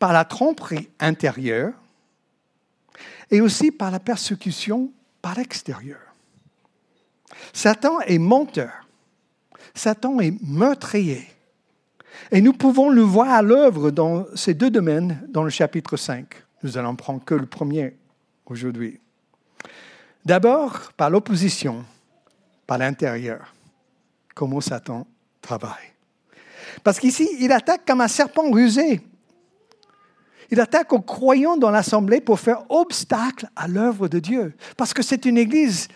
par 0.00 0.12
la 0.12 0.24
tromperie 0.24 0.88
intérieure 0.98 1.74
et 3.30 3.40
aussi 3.40 3.70
par 3.70 3.90
la 3.90 4.00
persécution 4.00 4.92
par 5.22 5.36
l'extérieur. 5.36 6.00
Satan 7.52 8.00
est 8.00 8.18
menteur. 8.18 8.72
Satan 9.74 10.20
est 10.20 10.34
meurtrier. 10.42 11.26
Et 12.30 12.40
nous 12.40 12.52
pouvons 12.52 12.90
le 12.90 13.02
voir 13.02 13.30
à 13.30 13.42
l'œuvre 13.42 13.90
dans 13.90 14.26
ces 14.34 14.54
deux 14.54 14.70
domaines 14.70 15.26
dans 15.28 15.42
le 15.42 15.50
chapitre 15.50 15.96
5. 15.96 16.26
Nous 16.62 16.78
allons 16.78 16.96
prendre 16.96 17.24
que 17.24 17.34
le 17.34 17.46
premier 17.46 17.96
aujourd'hui. 18.46 19.00
D'abord, 20.24 20.92
par 20.96 21.10
l'opposition, 21.10 21.84
par 22.66 22.78
l'intérieur. 22.78 23.54
Comment 24.34 24.60
Satan 24.60 25.06
travaille. 25.40 25.92
Parce 26.82 26.98
qu'ici, 26.98 27.28
il 27.40 27.52
attaque 27.52 27.84
comme 27.86 28.00
un 28.00 28.08
serpent 28.08 28.50
rusé. 28.50 29.00
Il 30.50 30.60
attaque 30.60 30.92
aux 30.92 31.00
croyants 31.00 31.56
dans 31.56 31.70
l'assemblée 31.70 32.20
pour 32.20 32.40
faire 32.40 32.64
obstacle 32.70 33.48
à 33.56 33.68
l'œuvre 33.68 34.08
de 34.08 34.18
Dieu. 34.18 34.54
Parce 34.76 34.94
que 34.94 35.02
c'est 35.02 35.24
une 35.24 35.38
église 35.38 35.88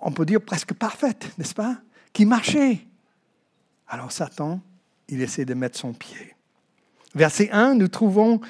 on 0.00 0.12
peut 0.12 0.26
dire 0.26 0.40
presque 0.40 0.74
parfaite, 0.74 1.30
n'est-ce 1.38 1.54
pas, 1.54 1.78
qui 2.12 2.24
marchait. 2.24 2.80
Alors 3.88 4.12
Satan, 4.12 4.60
il 5.08 5.22
essaie 5.22 5.44
de 5.44 5.54
mettre 5.54 5.78
son 5.78 5.92
pied. 5.92 6.34
Verset 7.14 7.50
1, 7.50 7.74
nous 7.74 7.88
trouvons 7.88 8.40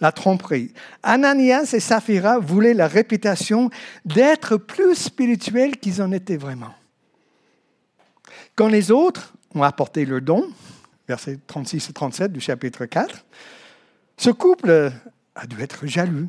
la 0.00 0.12
tromperie. 0.12 0.72
Ananias 1.02 1.72
et 1.72 1.80
Saphira 1.80 2.38
voulaient 2.38 2.74
la 2.74 2.88
réputation 2.88 3.70
d'être 4.04 4.56
plus 4.56 4.94
spirituels 4.94 5.76
qu'ils 5.78 6.02
en 6.02 6.12
étaient 6.12 6.36
vraiment. 6.36 6.74
Quand 8.54 8.68
les 8.68 8.90
autres 8.90 9.34
ont 9.54 9.62
apporté 9.62 10.04
leur 10.04 10.20
don, 10.20 10.48
versets 11.08 11.38
36 11.46 11.90
et 11.90 11.92
37 11.92 12.32
du 12.32 12.40
chapitre 12.40 12.86
4, 12.86 13.24
ce 14.16 14.30
couple 14.30 14.92
a 15.34 15.46
dû 15.46 15.60
être 15.60 15.86
jaloux. 15.86 16.28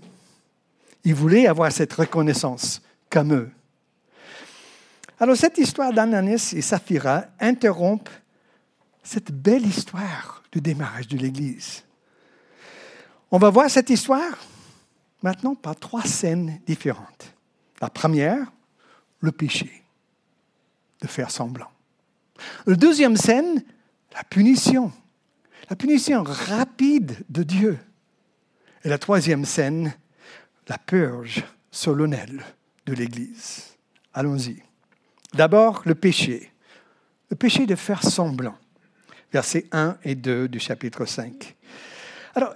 Il 1.04 1.14
voulait 1.14 1.48
avoir 1.48 1.72
cette 1.72 1.94
reconnaissance 1.94 2.82
comme 3.10 3.34
eux. 3.34 3.52
Alors 5.20 5.38
cette 5.38 5.58
histoire 5.58 5.94
d'Ananias 5.94 6.54
et 6.56 6.62
Saphira 6.62 7.26
interrompt 7.40 8.10
cette 9.04 9.32
belle 9.32 9.66
histoire 9.66 10.44
du 10.52 10.60
démarrage 10.60 11.08
de 11.08 11.18
l'Église. 11.18 11.84
On 13.32 13.38
va 13.38 13.50
voir 13.50 13.70
cette 13.70 13.90
histoire 13.90 14.38
maintenant 15.22 15.56
par 15.56 15.76
trois 15.76 16.04
scènes 16.04 16.60
différentes. 16.66 17.34
La 17.82 17.90
première, 17.90 18.52
le 19.20 19.32
péché, 19.32 19.84
de 21.02 21.08
faire 21.08 21.32
semblant. 21.32 21.72
La 22.66 22.76
deuxième 22.76 23.18
scène, 23.18 23.64
la 24.14 24.24
punition, 24.24 24.92
la 25.70 25.76
punition 25.76 26.24
rapide 26.24 27.18
de 27.30 27.44
Dieu. 27.44 27.80
Et 28.84 28.90
la 28.90 28.98
troisième 28.98 29.46
scène, 29.46 29.94
la 30.68 30.78
purge 30.78 31.44
solennelle 31.72 32.44
de 32.86 32.94
l'Église. 32.94 33.76
Allons-y. 34.14 34.62
D'abord, 35.34 35.82
le 35.86 35.96
péché. 35.96 36.52
Le 37.30 37.36
péché 37.36 37.66
de 37.66 37.76
faire 37.76 38.04
semblant. 38.04 38.58
Versets 39.34 39.66
1 39.72 39.98
et 40.04 40.16
2 40.16 40.48
du 40.48 40.60
chapitre 40.60 41.06
5. 41.06 41.56
Alors, 42.36 42.54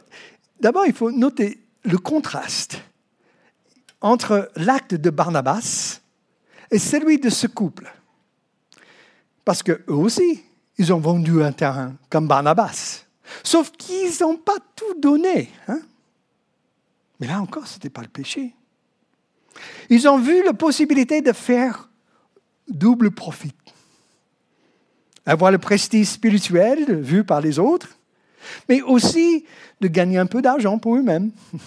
d'abord, 0.59 0.85
il 0.85 0.93
faut 0.93 1.11
noter 1.11 1.59
le 1.83 1.97
contraste 1.97 2.81
entre 4.01 4.51
l'acte 4.55 4.93
de 4.95 5.09
Barnabas 5.09 6.01
et 6.71 6.79
celui 6.79 7.19
de 7.19 7.29
ce 7.29 7.47
couple. 7.47 7.91
Parce 9.43 9.63
qu'eux 9.63 9.83
aussi, 9.87 10.43
ils 10.79 10.93
ont 10.93 10.99
vendu 10.99 11.43
un 11.43 11.51
terrain 11.51 11.93
comme 12.09 12.27
Barnabas. 12.27 13.03
Sauf 13.43 13.71
qu'ils 13.71 14.13
n'ont 14.21 14.37
pas 14.37 14.57
tout 14.75 14.99
donné. 14.99 15.51
Hein. 15.67 15.81
Mais 17.19 17.27
là 17.27 17.41
encore, 17.41 17.67
ce 17.67 17.75
n'était 17.75 17.89
pas 17.89 18.01
le 18.01 18.07
péché. 18.07 18.55
Ils 19.89 20.07
ont 20.07 20.19
vu 20.19 20.43
la 20.43 20.53
possibilité 20.53 21.21
de 21.21 21.33
faire 21.33 21.89
double 22.69 23.11
profit. 23.11 23.53
Avoir 25.25 25.51
le 25.51 25.57
prestige 25.57 26.07
spirituel 26.07 27.01
vu 27.01 27.25
par 27.25 27.41
les 27.41 27.59
autres, 27.59 27.89
mais 28.69 28.81
aussi 28.81 29.45
de 29.81 29.89
gagner 29.89 30.17
un 30.17 30.25
peu 30.25 30.41
d'argent 30.41 30.79
pour 30.79 30.95
eux-mêmes. 30.95 31.31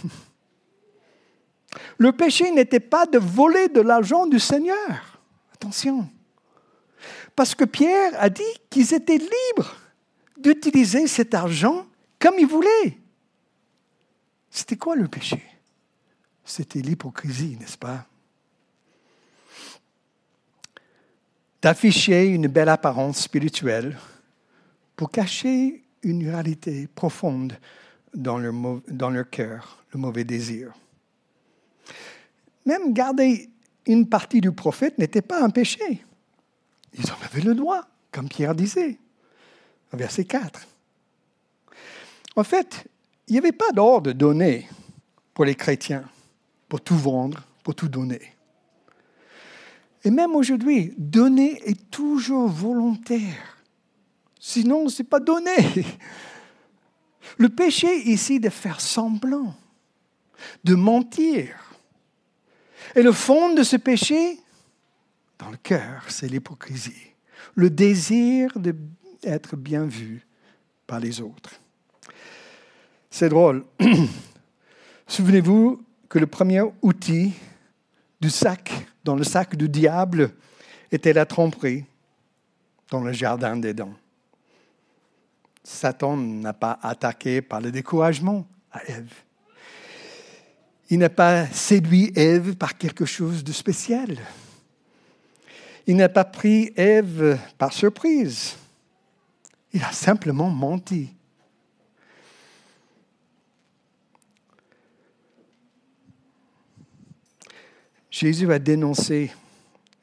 Le 1.97 2.13
péché 2.13 2.51
n'était 2.51 2.81
pas 2.81 3.07
de 3.07 3.19
voler 3.19 3.69
de 3.69 3.81
l'argent 3.81 4.27
du 4.27 4.39
Seigneur. 4.39 5.21
Attention. 5.55 6.07
Parce 7.35 7.55
que 7.55 7.65
Pierre 7.65 8.13
a 8.19 8.29
dit 8.29 8.43
qu'ils 8.69 8.93
étaient 8.95 9.19
libres 9.19 9.77
d'utiliser 10.37 11.07
cet 11.07 11.35
argent 11.35 11.87
comme 12.19 12.35
ils 12.39 12.47
voulaient. 12.47 12.99
C'était 14.51 14.77
quoi 14.77 14.97
le 14.97 15.09
péché? 15.09 15.43
C'était 16.45 16.81
l'hypocrisie, 16.81 17.57
n'est-ce 17.59 17.79
pas? 17.79 18.07
D'afficher 21.63 22.27
une 22.27 22.49
belle 22.49 22.69
apparence 22.69 23.21
spirituelle 23.21 23.97
pour 24.97 25.11
cacher 25.11 25.85
une 26.03 26.29
réalité 26.29 26.89
profonde 26.89 27.57
dans 28.15 28.39
leur, 28.39 28.53
dans 28.89 29.11
leur 29.11 29.31
cœur, 29.31 29.85
le 29.93 30.01
mauvais 30.01 30.25
désir. 30.25 30.73
Même 32.67 32.93
garder 32.93 33.49
une 33.87 34.09
partie 34.09 34.41
du 34.41 34.53
prophète 34.53 34.99
n'était 34.99 35.23
pas 35.23 35.43
un 35.43 35.51
péché. 35.51 36.05
Ils 36.95 37.11
en 37.11 37.17
avaient 37.25 37.43
le 37.43 37.55
droit, 37.55 37.87
comme 38.11 38.29
Pierre 38.29 38.55
disait, 38.55 38.99
verset 39.93 40.25
4. 40.25 40.67
En 42.37 42.45
fait, 42.45 42.87
il 43.29 43.33
n'y 43.33 43.39
avait 43.39 43.53
pas 43.53 43.73
d'ordre 43.73 44.13
donné 44.13 44.69
pour 45.35 45.45
les 45.45 45.55
chrétiens, 45.55 46.05
pour 46.69 46.81
tout 46.81 46.97
vendre, 46.97 47.43
pour 47.63 47.75
tout 47.75 47.89
donner. 47.89 48.21
Et 50.05 50.11
même 50.11 50.35
aujourd'hui, 50.35 50.93
donner 50.99 51.63
est 51.69 51.91
toujours 51.91 52.49
volontaire. 52.49 53.57
Sinon, 54.41 54.89
ce 54.89 55.03
n'est 55.03 55.09
pas 55.09 55.21
donné. 55.21 55.55
Le 57.39 57.49
péché 57.49 58.11
ici 58.11 58.41
de 58.41 58.49
faire 58.49 58.81
semblant, 58.81 59.55
de 60.65 60.75
mentir. 60.75 61.55
Et 62.97 63.03
le 63.03 63.13
fond 63.13 63.55
de 63.55 63.63
ce 63.63 63.77
péché, 63.77 64.41
dans 65.43 65.51
le 65.51 65.57
cœur, 65.57 66.05
c'est 66.07 66.29
l'hypocrisie, 66.29 67.15
le 67.57 67.69
désir 67.69 68.53
d'être 69.23 69.57
bien 69.57 69.87
vu 69.87 70.25
par 70.87 71.01
les 71.01 71.21
autres. 71.21 71.51
C'est 73.11 73.29
drôle. 73.29 73.65
Souvenez-vous 75.09 75.85
que 76.09 76.21
le 76.21 76.29
premier 76.29 76.63
outil 76.81 77.33
du 78.21 78.31
sac, 78.31 78.71
dans 79.03 79.17
le 79.17 79.25
sac 79.25 79.57
du 79.57 79.69
diable, 79.69 80.31
était 80.93 81.13
la 81.13 81.27
tromperie 81.27 81.85
dans 82.89 83.03
le 83.03 83.13
jardin 83.13 83.57
d'Éden. 83.57 83.93
Satan 85.65 86.17
n'a 86.17 86.53
pas 86.53 86.79
attaqué 86.83 87.43
par 87.43 87.61
le 87.61 87.73
découragement 87.73 88.47
à 88.71 88.85
Ève. 88.85 89.13
Il 90.89 91.01
n'a 91.01 91.11
pas 91.11 91.47
séduit 91.49 92.13
Ève 92.15 92.55
par 92.55 92.79
quelque 92.79 93.07
chose 93.07 93.43
de 93.43 93.51
spécial. 93.51 94.19
Il 95.87 95.97
n'a 95.97 96.09
pas 96.09 96.25
pris 96.25 96.73
Ève 96.77 97.39
par 97.59 97.73
surprise. 97.73 98.57
Il 99.73 99.83
a 99.83 99.93
simplement 99.93 100.51
menti. 100.51 101.11
Jésus 108.11 108.53
a 108.53 108.59
dénoncé 108.59 109.33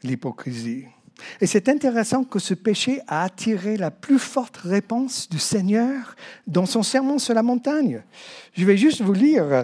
l'hypocrisie. 0.04 0.86
Et 1.40 1.48
c'est 1.48 1.70
intéressant 1.70 2.24
que 2.24 2.40
ce 2.40 2.54
péché 2.54 3.02
a 3.08 3.24
attiré 3.24 3.78
la 3.78 3.92
plus 3.92 4.20
forte 4.20 4.58
réponse 4.58 5.30
du 5.30 5.40
Seigneur 5.40 6.16
dans 6.48 6.66
son 6.66 6.82
sermon 6.82 7.20
sur 7.20 7.34
la 7.34 7.44
montagne. 7.44 8.02
Je 8.54 8.66
vais 8.66 8.78
juste 8.78 9.02
vous 9.02 9.14
lire 9.14 9.64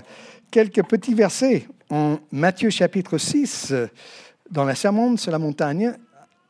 quelques 0.52 0.84
petits 0.84 1.14
versets 1.14 1.68
en 1.90 2.20
Matthieu 2.32 2.70
chapitre 2.70 3.18
6, 3.18 3.74
dans 4.50 4.64
la 4.64 4.76
sermon 4.76 5.18
sur 5.18 5.32
la 5.32 5.40
montagne, 5.40 5.94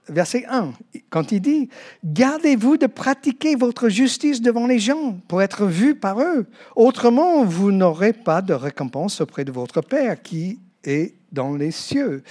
verset 0.08 0.46
1, 0.50 0.74
quand 1.10 1.32
il 1.32 1.42
dit, 1.42 1.70
Gardez-vous 2.04 2.78
de 2.78 2.88
pratiquer 2.88 3.56
votre 3.56 3.90
justice 3.90 4.42
devant 4.42 4.68
les 4.68 4.80
gens 4.80 5.18
pour 5.28 5.42
être 5.42 5.66
vus 5.66 5.96
par 5.96 6.22
eux. 6.22 6.48
Autrement, 6.76 7.44
vous 7.44 7.72
n'aurez 7.72 8.14
pas 8.14 8.42
de 8.42 8.54
récompense 8.54 9.22
auprès 9.22 9.46
de 9.46 9.52
votre 9.52 9.82
Père 9.82 10.22
qui 10.22 10.60
est 10.84 11.16
dans 11.32 11.56
les 11.56 11.72
cieux. 11.72 12.24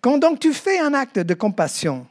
Quand 0.00 0.18
donc 0.18 0.40
tu 0.40 0.52
fais 0.52 0.78
un 0.78 0.94
acte 0.94 1.18
de 1.18 1.34
compassion, 1.34 2.06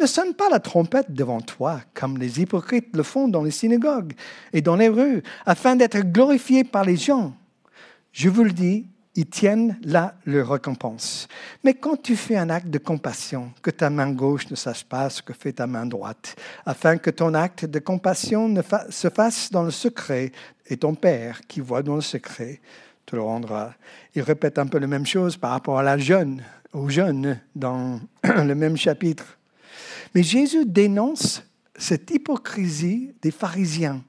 ne 0.00 0.06
sonne 0.06 0.34
pas 0.34 0.48
la 0.48 0.60
trompette 0.60 1.12
devant 1.12 1.40
toi, 1.40 1.80
comme 1.92 2.16
les 2.16 2.40
hypocrites 2.40 2.96
le 2.96 3.02
font 3.02 3.28
dans 3.28 3.42
les 3.42 3.50
synagogues 3.50 4.14
et 4.52 4.62
dans 4.62 4.76
les 4.76 4.88
rues, 4.88 5.22
afin 5.44 5.76
d'être 5.76 6.00
glorifiés 6.00 6.64
par 6.64 6.84
les 6.84 6.96
gens. 6.96 7.34
Je 8.12 8.28
vous 8.28 8.44
le 8.44 8.52
dis, 8.52 8.86
ils 9.16 9.26
tiennent 9.26 9.78
là 9.82 10.14
leur 10.24 10.50
récompense. 10.50 11.26
Mais 11.64 11.74
quand 11.74 12.00
tu 12.00 12.16
fais 12.16 12.36
un 12.36 12.48
acte 12.48 12.68
de 12.68 12.78
compassion, 12.78 13.52
que 13.62 13.70
ta 13.70 13.90
main 13.90 14.10
gauche 14.12 14.48
ne 14.50 14.56
sache 14.56 14.84
pas 14.84 15.10
ce 15.10 15.22
que 15.22 15.32
fait 15.32 15.54
ta 15.54 15.66
main 15.66 15.86
droite, 15.86 16.36
afin 16.64 16.96
que 16.96 17.10
ton 17.10 17.34
acte 17.34 17.64
de 17.64 17.78
compassion 17.80 18.48
ne 18.48 18.62
se 18.88 19.10
fasse 19.10 19.50
dans 19.50 19.64
le 19.64 19.70
secret, 19.70 20.32
et 20.68 20.76
ton 20.76 20.94
Père 20.94 21.40
qui 21.48 21.60
voit 21.60 21.82
dans 21.82 21.96
le 21.96 22.00
secret 22.00 22.60
te 23.04 23.16
le 23.16 23.22
rendra. 23.22 23.74
Il 24.14 24.22
répète 24.22 24.58
un 24.58 24.66
peu 24.66 24.78
la 24.78 24.86
même 24.86 25.06
chose 25.06 25.36
par 25.36 25.50
rapport 25.50 25.78
à 25.78 25.82
la 25.82 25.98
jeune, 25.98 26.42
aux 26.72 26.88
jeunes 26.88 27.40
dans 27.56 28.00
le 28.22 28.54
même 28.54 28.76
chapitre. 28.76 29.38
Mais 30.14 30.22
Jésus 30.22 30.64
dénonce 30.64 31.42
cette 31.76 32.10
hypocrisie 32.10 33.12
des 33.22 33.32
pharisiens. 33.32 34.02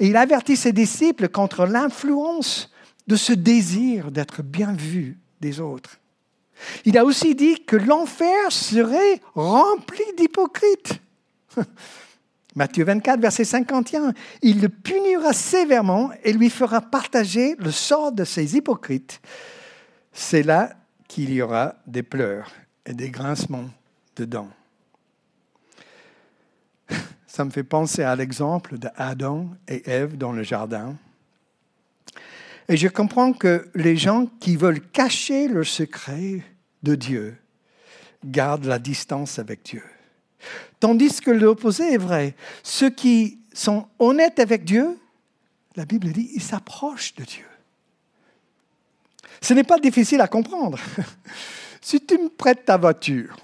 Et 0.00 0.08
il 0.08 0.16
avertit 0.16 0.56
ses 0.56 0.72
disciples 0.72 1.28
contre 1.28 1.66
l'influence 1.66 2.73
de 3.06 3.16
ce 3.16 3.32
désir 3.32 4.10
d'être 4.10 4.42
bien 4.42 4.72
vu 4.72 5.18
des 5.40 5.60
autres. 5.60 5.98
Il 6.84 6.96
a 6.98 7.04
aussi 7.04 7.34
dit 7.34 7.64
que 7.64 7.76
l'enfer 7.76 8.50
serait 8.50 9.20
rempli 9.34 10.04
d'hypocrites. 10.16 11.00
Matthieu 12.54 12.84
24, 12.84 13.20
verset 13.20 13.44
51, 13.44 14.14
il 14.40 14.60
le 14.60 14.68
punira 14.68 15.32
sévèrement 15.32 16.10
et 16.22 16.32
lui 16.32 16.50
fera 16.50 16.80
partager 16.80 17.56
le 17.58 17.72
sort 17.72 18.12
de 18.12 18.24
ces 18.24 18.56
hypocrites. 18.56 19.20
C'est 20.12 20.44
là 20.44 20.76
qu'il 21.08 21.32
y 21.32 21.42
aura 21.42 21.74
des 21.86 22.04
pleurs 22.04 22.52
et 22.86 22.94
des 22.94 23.10
grincements 23.10 23.70
de 24.14 24.24
dents. 24.24 24.50
Ça 27.26 27.44
me 27.44 27.50
fait 27.50 27.64
penser 27.64 28.04
à 28.04 28.14
l'exemple 28.14 28.78
d'Adam 28.78 29.48
et 29.66 29.90
Ève 29.90 30.16
dans 30.16 30.30
le 30.30 30.44
jardin. 30.44 30.94
Et 32.68 32.76
je 32.76 32.88
comprends 32.88 33.32
que 33.32 33.68
les 33.74 33.96
gens 33.96 34.26
qui 34.40 34.56
veulent 34.56 34.80
cacher 34.80 35.48
le 35.48 35.64
secret 35.64 36.42
de 36.82 36.94
Dieu 36.94 37.36
gardent 38.24 38.64
la 38.64 38.78
distance 38.78 39.38
avec 39.38 39.62
Dieu. 39.64 39.82
Tandis 40.80 41.20
que 41.20 41.30
l'opposé 41.30 41.94
est 41.94 41.98
vrai. 41.98 42.34
Ceux 42.62 42.90
qui 42.90 43.38
sont 43.52 43.86
honnêtes 43.98 44.38
avec 44.38 44.64
Dieu, 44.64 44.98
la 45.76 45.84
Bible 45.84 46.12
dit, 46.12 46.30
ils 46.34 46.42
s'approchent 46.42 47.14
de 47.14 47.24
Dieu. 47.24 47.44
Ce 49.40 49.52
n'est 49.52 49.64
pas 49.64 49.78
difficile 49.78 50.20
à 50.20 50.28
comprendre. 50.28 50.78
si 51.80 52.00
tu 52.00 52.16
me 52.16 52.28
prêtes 52.28 52.64
ta 52.64 52.76
voiture, 52.78 53.36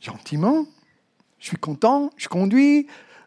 gentiment, 0.00 0.66
je 1.38 1.48
suis 1.48 1.56
content, 1.56 2.10
je 2.16 2.28
conduis 2.28 2.86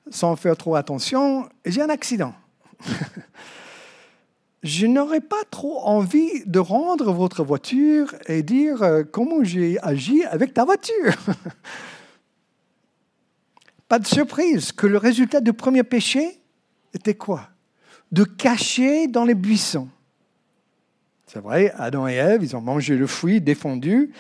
sans 0.10 0.36
faire 0.36 0.56
trop 0.56 0.76
attention, 0.76 1.50
et 1.66 1.72
j'ai 1.72 1.82
un 1.82 1.90
accident. 1.90 2.34
je 4.66 4.88
n'aurais 4.88 5.22
pas 5.22 5.44
trop 5.52 5.80
envie 5.82 6.44
de 6.46 6.58
rendre 6.58 7.14
votre 7.14 7.44
voiture 7.44 8.16
et 8.28 8.42
dire 8.42 8.82
euh, 8.82 9.04
comment 9.04 9.44
j'ai 9.44 9.80
agi 9.82 10.26
avec 10.26 10.56
ta 10.56 10.66
voiture. 10.66 11.14
Pas 13.88 14.00
de 14.00 14.08
surprise 14.08 14.72
que 14.72 14.88
le 14.88 14.98
résultat 14.98 15.40
du 15.40 15.54
premier 15.54 15.84
péché 15.84 16.40
était 16.96 17.14
quoi? 17.14 17.50
De 18.12 18.24
cacher 18.24 19.08
dans 19.08 19.24
les 19.24 19.36
buissons. 19.36 19.88
C'est 21.28 21.42
vrai, 21.42 21.72
Adam 21.78 22.08
et 22.08 22.16
Ève, 22.16 22.44
ils 22.44 22.56
ont 22.56 22.62
mangé 22.62 22.98
le 22.98 23.06
fruit 23.06 23.42
défendu. 23.42 24.14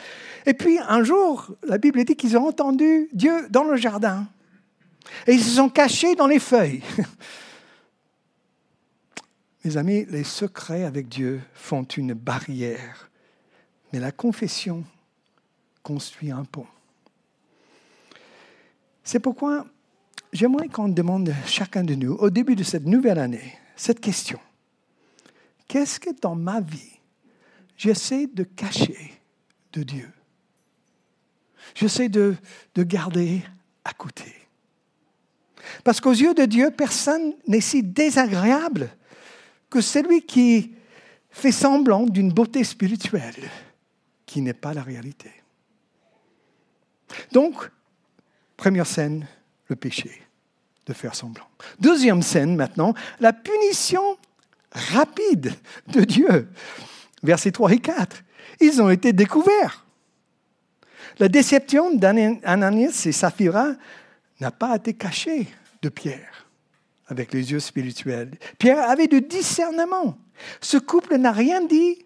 Et 0.45 0.53
puis 0.53 0.77
un 0.88 1.03
jour, 1.03 1.55
la 1.67 1.79
Bible 1.79 2.05
dit 2.05 2.15
qu'ils 2.15 2.38
ont 2.38 2.47
entendu 2.47 3.10
Dieu 3.13 3.47
dans 3.49 3.63
le 3.63 3.77
jardin. 3.77 4.27
Et 5.25 5.34
ils 5.34 5.43
se 5.43 5.55
sont 5.55 5.69
cachés 5.69 6.13
dans 6.13 6.27
les 6.27 6.39
feuilles. 6.39 6.84
Mes 9.65 9.78
amis, 9.78 10.06
les 10.10 10.23
secrets 10.23 10.84
avec 10.84 11.10
Dieu 11.10 11.41
font 11.56 11.82
une 11.86 12.13
barrière, 12.13 13.10
mais 13.91 13.99
la 13.99 14.12
confession 14.12 14.84
construit 15.82 16.30
un 16.30 16.45
pont. 16.45 16.67
C'est 19.04 19.19
pourquoi 19.19 19.65
j'aimerais 20.32 20.67
qu'on 20.67 20.88
demande 20.88 21.34
chacun 21.47 21.84
de 21.84 21.95
nous, 21.95 22.13
au 22.13 22.30
début 22.30 22.56
de 22.56 22.63
cette 22.63 22.86
nouvelle 22.86 23.17
année, 23.17 23.58
cette 23.75 23.99
question. 23.99 24.39
Qu'est-ce 25.67 25.99
que 25.99 26.12
dans 26.21 26.36
ma 26.36 26.62
vie, 26.62 26.99
j'essaie 27.75 28.28
de 28.28 28.43
cacher 28.43 29.19
de 29.73 29.82
Dieu? 29.82 30.12
J'essaie 31.73 32.10
de, 32.10 32.36
de 32.75 32.84
garder 32.84 33.41
à 33.84 33.93
côté. 33.93 34.32
Parce 35.84 35.99
qu'aux 35.99 36.12
yeux 36.12 36.36
de 36.36 36.45
Dieu, 36.45 36.69
personne 36.69 37.34
n'est 37.47 37.62
si 37.62 37.82
désagréable 37.82 38.91
que 39.75 39.81
celui 39.81 40.21
qui 40.21 40.71
fait 41.29 41.51
semblant 41.51 42.05
d'une 42.05 42.31
beauté 42.31 42.63
spirituelle 42.63 43.49
qui 44.25 44.41
n'est 44.41 44.53
pas 44.53 44.73
la 44.73 44.83
réalité. 44.83 45.29
Donc, 47.33 47.69
Première 48.55 48.88
scène, 48.88 49.27
le 49.67 49.75
péché, 49.75 50.21
de 50.85 50.93
faire 50.93 51.13
semblant. 51.13 51.43
Deuxième 51.77 52.21
scène 52.21 52.55
maintenant, 52.55 52.93
la 53.19 53.33
punition 53.33 54.17
rapide 54.71 55.53
de 55.88 56.05
Dieu. 56.05 56.47
Versets 57.21 57.51
3 57.51 57.73
et 57.73 57.79
4. 57.79 58.23
ils 58.61 58.81
ont 58.81 58.89
été 58.89 59.11
découverts. 59.11 59.85
La 61.19 61.27
déception 61.27 61.93
d'Ananias 61.93 63.03
et 63.07 63.11
Saphira 63.11 63.73
n'a 64.39 64.51
pas 64.51 64.77
été 64.77 64.93
cachée 64.93 65.49
de 65.81 65.89
Pierre 65.89 66.44
avec 67.07 67.33
les 67.33 67.51
yeux 67.51 67.59
spirituels. 67.59 68.31
Pierre 68.57 68.89
avait 68.89 69.07
du 69.07 69.21
discernement. 69.21 70.17
Ce 70.61 70.77
couple 70.77 71.17
n'a 71.17 71.31
rien 71.31 71.63
dit, 71.63 71.99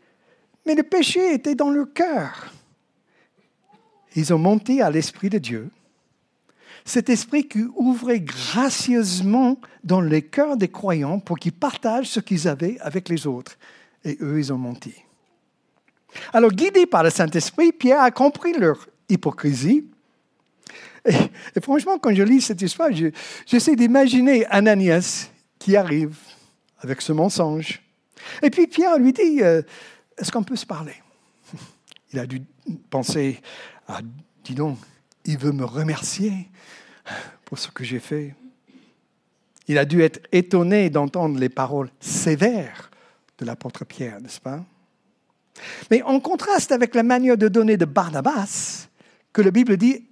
mais 0.66 0.76
le 0.76 0.84
péché 0.84 1.34
était 1.34 1.56
dans 1.56 1.70
leur 1.70 1.92
cœur. 1.94 2.54
Ils 4.16 4.34
ont 4.34 4.40
monté 4.40 4.82
à 4.82 4.90
l'Esprit 4.90 5.30
de 5.30 5.38
Dieu 5.38 5.70
cet 6.90 7.10
esprit 7.10 7.48
qui 7.48 7.64
ouvrait 7.76 8.20
gracieusement 8.20 9.60
dans 9.84 10.02
les 10.02 10.22
cœurs 10.22 10.58
des 10.58 10.68
croyants 10.68 11.20
pour 11.20 11.38
qu'ils 11.38 11.54
partagent 11.54 12.10
ce 12.10 12.20
qu'ils 12.20 12.48
avaient 12.48 12.78
avec 12.80 13.10
les 13.10 13.28
autres. 13.28 13.58
Et 14.04 14.18
eux, 14.22 14.40
ils 14.40 14.52
ont 14.52 14.58
menti. 14.58 14.94
Alors, 16.34 16.52
guidé 16.52 16.86
par 16.86 17.04
le 17.04 17.10
Saint-Esprit, 17.10 17.72
Pierre 17.72 18.02
a 18.02 18.12
compris 18.12 18.54
leur 18.54 18.88
hypocrisie. 19.08 19.86
Et, 21.06 21.62
franchement, 21.62 21.98
quand 22.00 22.14
je 22.14 22.24
lis 22.24 22.42
cette 22.42 22.62
histoire, 22.62 22.90
j'essaie 23.46 23.76
d'imaginer 23.76 24.46
Ananias 24.48 25.30
qui 25.58 25.76
arrive 25.76 26.18
avec 26.80 27.02
ce 27.02 27.12
mensonge. 27.12 27.82
Et 28.42 28.50
puis 28.50 28.68
Pierre 28.68 28.98
lui 28.98 29.14
dit, 29.14 29.42
euh, 29.42 29.62
est-ce 30.18 30.32
qu'on 30.32 30.44
peut 30.44 30.56
se 30.56 30.66
parler? 30.66 30.96
Il 32.12 32.20
a 32.20 32.26
dû 32.26 32.42
penser, 32.90 33.40
ah, 33.88 34.02
dis 34.44 34.56
donc, 34.56 34.78
il 35.26 35.38
veut 35.38 35.52
me 35.52 35.66
remercier 35.66 36.50
pour 37.46 37.60
ce 37.60 37.70
que 37.70 37.84
j'ai 37.84 38.00
fait. 38.00 38.36
Il 39.68 39.78
a 39.78 39.86
dû 39.86 40.02
être 40.02 40.20
étonné 40.32 40.90
d'entendre 40.90 41.40
les 41.40 41.50
paroles 41.50 41.92
sévères 42.00 42.90
de 43.38 43.46
l'apôtre 43.46 43.86
Pierre, 43.86 44.20
n'est-ce 44.22 44.42
pas? 44.42 44.64
Mais 45.92 46.02
en 46.04 46.20
contraste 46.20 46.72
avec 46.72 46.96
la 46.96 47.04
manière 47.04 47.38
de 47.38 47.48
donner 47.48 47.78
de 47.78 47.86
Barnabas, 47.86 48.88
que 49.34 49.42
la 49.42 49.52
Bible 49.52 49.78
dit 49.78 50.09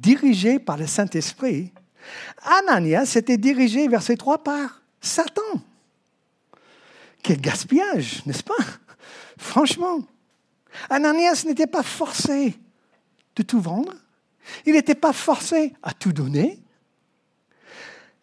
dirigé 0.00 0.58
par 0.58 0.76
le 0.76 0.86
Saint-Esprit, 0.86 1.72
Ananias 2.42 3.12
était 3.16 3.36
dirigé, 3.36 3.86
verset 3.86 4.16
3, 4.16 4.42
par 4.42 4.82
Satan. 5.00 5.62
Quel 7.22 7.40
gaspillage, 7.40 8.24
n'est-ce 8.26 8.42
pas? 8.42 8.54
Franchement, 9.36 10.00
Ananias 10.88 11.44
n'était 11.46 11.66
pas 11.66 11.82
forcé 11.82 12.56
de 13.36 13.42
tout 13.42 13.60
vendre, 13.60 13.94
il 14.66 14.72
n'était 14.72 14.94
pas 14.94 15.12
forcé 15.12 15.74
à 15.82 15.92
tout 15.92 16.12
donner. 16.12 16.58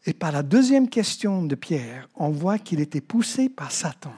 Et 0.06 0.13
par 0.13 0.32
la 0.32 0.42
deuxième 0.42 0.90
question 0.90 1.44
de 1.44 1.56
Pierre, 1.56 2.08
on 2.16 2.30
voit 2.30 2.60
qu'il 2.60 2.80
était 2.80 3.02
poussé 3.02 3.50
par 3.50 3.72
Satan. 3.72 4.13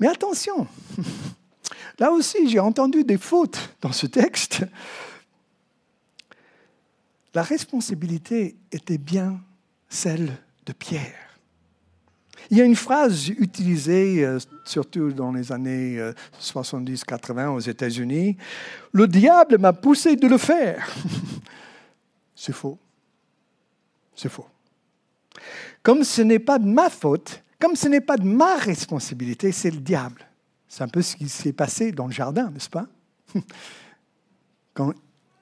Mais 0.00 0.08
attention, 0.08 0.66
là 1.98 2.10
aussi 2.10 2.48
j'ai 2.48 2.58
entendu 2.58 3.04
des 3.04 3.18
fautes 3.18 3.74
dans 3.80 3.92
ce 3.92 4.06
texte. 4.06 4.64
La 7.34 7.42
responsabilité 7.42 8.56
était 8.72 8.98
bien 8.98 9.40
celle 9.88 10.36
de 10.66 10.72
Pierre. 10.72 11.38
Il 12.50 12.58
y 12.58 12.60
a 12.60 12.64
une 12.64 12.76
phrase 12.76 13.28
utilisée 13.28 14.24
euh, 14.24 14.38
surtout 14.64 15.12
dans 15.12 15.30
les 15.30 15.52
années 15.52 16.00
70-80 16.40 17.38
euh, 17.38 17.48
aux 17.50 17.60
États-Unis. 17.60 18.36
Le 18.92 19.06
diable 19.06 19.58
m'a 19.58 19.72
poussé 19.72 20.16
de 20.16 20.26
le 20.26 20.38
faire. 20.38 20.88
C'est 22.34 22.54
faux. 22.54 22.78
C'est 24.16 24.30
faux. 24.30 24.48
Comme 25.82 26.02
ce 26.02 26.22
n'est 26.22 26.38
pas 26.38 26.58
de 26.58 26.66
ma 26.66 26.90
faute, 26.90 27.42
comme 27.58 27.76
ce 27.76 27.88
n'est 27.88 28.00
pas 28.00 28.16
de 28.16 28.24
ma 28.24 28.56
responsabilité, 28.56 29.52
c'est 29.52 29.70
le 29.70 29.80
diable. 29.80 30.26
C'est 30.66 30.82
un 30.82 30.88
peu 30.88 31.02
ce 31.02 31.16
qui 31.16 31.28
s'est 31.28 31.52
passé 31.52 31.92
dans 31.92 32.06
le 32.06 32.12
jardin, 32.12 32.50
n'est-ce 32.50 32.70
pas? 32.70 32.86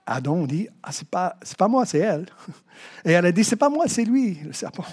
Adam 0.09 0.47
dit 0.47 0.69
ah, 0.83 0.91
c'est 0.93 1.09
pas 1.09 1.69
moi, 1.69 1.85
c'est 1.85 1.99
elle. 1.99 2.27
Et 3.05 3.13
elle 3.13 3.27
a 3.27 3.33
dit 3.33 3.45
c'est 3.45 3.57
pas 3.57 3.69
moi, 3.69 3.87
c'est 3.89 4.05
lui, 4.05 4.35
le 4.45 4.53
serpent. 4.53 4.85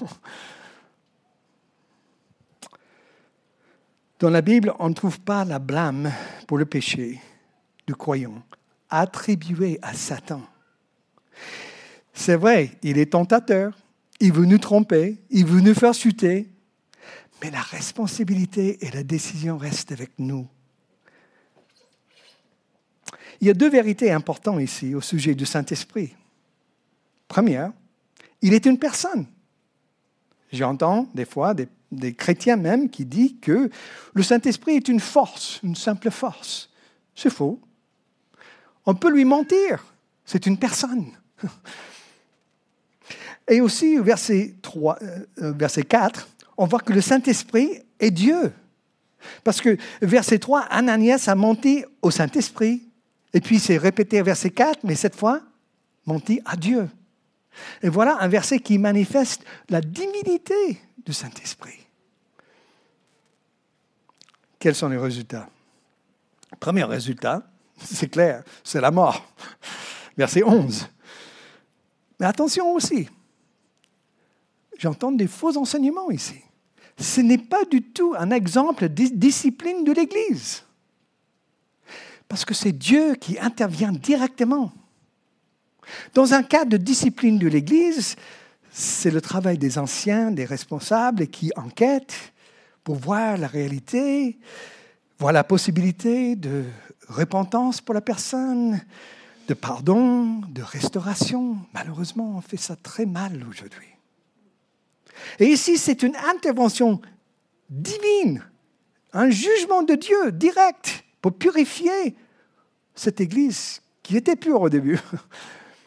Dans 4.20 4.30
la 4.30 4.42
Bible, 4.42 4.74
on 4.80 4.90
ne 4.90 4.94
trouve 4.94 5.20
pas 5.20 5.46
la 5.46 5.60
blâme 5.60 6.12
pour 6.48 6.58
le 6.58 6.66
péché 6.66 7.22
du 7.88 7.96
croyant 7.96 8.44
attribué 8.90 9.80
à 9.82 9.94
Satan. 9.94 10.42
C'est 12.14 12.36
vrai, 12.36 12.72
il 12.82 12.98
est 12.98 13.12
tentateur, 13.12 13.78
il 14.20 14.32
veut 14.32 14.46
nous 14.46 14.58
tromper, 14.58 15.18
il 15.30 15.46
veut 15.46 15.60
nous 15.60 15.74
faire 15.74 15.94
chuter, 15.94 16.50
mais 17.42 17.52
la 17.52 17.62
responsabilité 17.62 18.86
et 18.86 18.92
la 18.92 19.04
décision 19.04 19.58
restent 19.58 19.92
avec 19.92 20.12
nous. 20.18 20.48
Il 23.46 23.50
y 23.50 23.52
a 23.52 23.54
deux 23.54 23.70
vérités 23.70 24.12
importantes 24.12 24.60
ici 24.60 24.96
au 24.96 25.02
sujet 25.02 25.36
du 25.36 25.46
Saint-Esprit. 25.46 26.16
Première, 27.28 27.72
il 28.42 28.56
est 28.56 28.66
une 28.66 28.80
personne. 28.80 29.28
J'entends 30.52 31.08
des 31.14 31.26
fois 31.26 31.54
des 31.54 32.16
chrétiens 32.16 32.56
même 32.56 32.90
qui 32.90 33.06
dit 33.06 33.38
que 33.40 33.70
le 34.16 34.24
Saint-Esprit 34.24 34.78
est 34.78 34.88
une 34.88 35.00
force, 35.00 35.60
une 35.62 35.76
simple 35.76 36.10
force. 36.10 36.72
C'est 37.14 37.30
faux. 37.30 37.62
On 38.88 38.96
peut 38.96 39.12
lui 39.12 39.26
mentir. 39.26 39.86
C'est 40.26 40.48
une 40.48 40.58
personne. 40.58 41.12
Et 43.48 43.62
aussi, 43.62 43.98
verset, 43.98 44.56
3, 44.64 44.98
euh, 45.04 45.52
verset 45.52 45.84
4, 45.84 46.30
on 46.58 46.66
voit 46.66 46.80
que 46.80 46.94
le 46.94 47.02
Saint-Esprit 47.02 47.84
est 48.00 48.10
Dieu. 48.10 48.52
Parce 49.44 49.62
que 49.62 49.78
verset 50.02 50.40
3, 50.40 50.62
Ananias 50.62 51.26
a 51.28 51.36
menti 51.36 51.86
au 52.02 52.10
Saint-Esprit. 52.10 52.82
Et 53.36 53.42
puis 53.42 53.60
c'est 53.60 53.78
répété 53.78 54.22
verset 54.22 54.50
4, 54.50 54.86
mais 54.86 54.96
cette 54.96 55.16
fois, 55.16 55.42
menti 56.06 56.40
à 56.46 56.56
Dieu. 56.56 56.90
Et 57.84 57.90
voilà 57.90 58.18
un 58.22 58.30
verset 58.30 58.60
qui 58.60 58.78
manifeste 58.78 59.44
la 59.70 59.82
divinité 59.82 60.82
du 61.06 61.12
Saint-Esprit. 61.12 61.86
Quels 64.58 64.74
sont 64.74 64.88
les 64.88 64.98
résultats? 64.98 65.50
Premier 66.62 66.86
résultat, 66.86 67.46
c'est 67.78 68.08
clair, 68.08 68.42
c'est 68.64 68.80
la 68.80 68.90
mort. 68.90 69.22
Verset 70.18 70.42
11. 70.42 70.88
Mais 72.22 72.26
attention 72.28 72.72
aussi, 72.72 73.10
j'entends 74.78 75.12
des 75.12 75.28
faux 75.28 75.58
enseignements 75.58 76.10
ici. 76.10 76.40
Ce 76.98 77.20
n'est 77.20 77.38
pas 77.38 77.66
du 77.66 77.82
tout 77.82 78.14
un 78.18 78.32
exemple 78.32 78.88
de 78.88 79.08
discipline 79.08 79.84
de 79.84 79.92
l'Église. 79.92 80.65
Parce 82.28 82.46
que 82.46 82.54
c'est 82.54 82.72
Dieu 82.72 83.16
qui 83.16 83.40
intervient 83.40 83.92
directement. 83.92 84.72
Dans 86.14 86.34
un 86.34 86.44
cas 86.44 86.66
de 86.66 86.78
discipline 86.78 87.38
de 87.38 87.48
l'Église, 87.48 88.16
c'est 88.72 89.12
le 89.12 89.22
travail 89.22 89.58
des 89.58 89.78
anciens, 89.78 90.32
des 90.32 90.46
responsables 90.46 91.28
qui 91.28 91.52
enquêtent 91.56 92.34
pour 92.84 92.96
voir 92.96 93.38
la 93.38 93.48
réalité, 93.48 94.38
voir 95.18 95.32
la 95.32 95.44
possibilité 95.44 96.36
de 96.36 96.66
repentance 97.08 97.80
pour 97.80 97.94
la 97.94 98.02
personne, 98.02 98.82
de 99.48 99.54
pardon, 99.54 100.42
de 100.50 100.62
restauration. 100.62 101.58
Malheureusement, 101.74 102.36
on 102.38 102.42
fait 102.42 102.58
ça 102.58 102.76
très 102.76 103.06
mal 103.06 103.46
aujourd'hui. 103.48 103.88
Et 105.40 105.46
ici, 105.46 105.78
c'est 105.78 106.04
une 106.04 106.16
intervention 106.30 107.02
divine, 107.70 108.44
un 109.14 109.30
jugement 109.30 109.84
de 109.84 109.96
Dieu 109.96 110.32
direct 110.32 111.05
pour 111.26 111.34
purifier 111.34 112.16
cette 112.94 113.20
Église 113.20 113.82
qui 114.04 114.16
était 114.16 114.36
pure 114.36 114.62
au 114.62 114.70
début. 114.70 115.00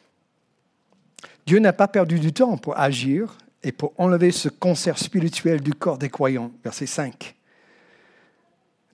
Dieu 1.47 1.61
n'a 1.61 1.73
pas 1.73 1.87
perdu 1.87 2.19
du 2.19 2.33
temps 2.33 2.57
pour 2.57 2.77
agir 2.77 3.39
et 3.63 3.71
pour 3.71 3.93
enlever 3.99 4.33
ce 4.33 4.49
concert 4.49 4.99
spirituel 4.99 5.61
du 5.61 5.75
corps 5.75 5.97
des 5.97 6.09
croyants. 6.11 6.51
Verset 6.65 6.87
5. 6.87 7.37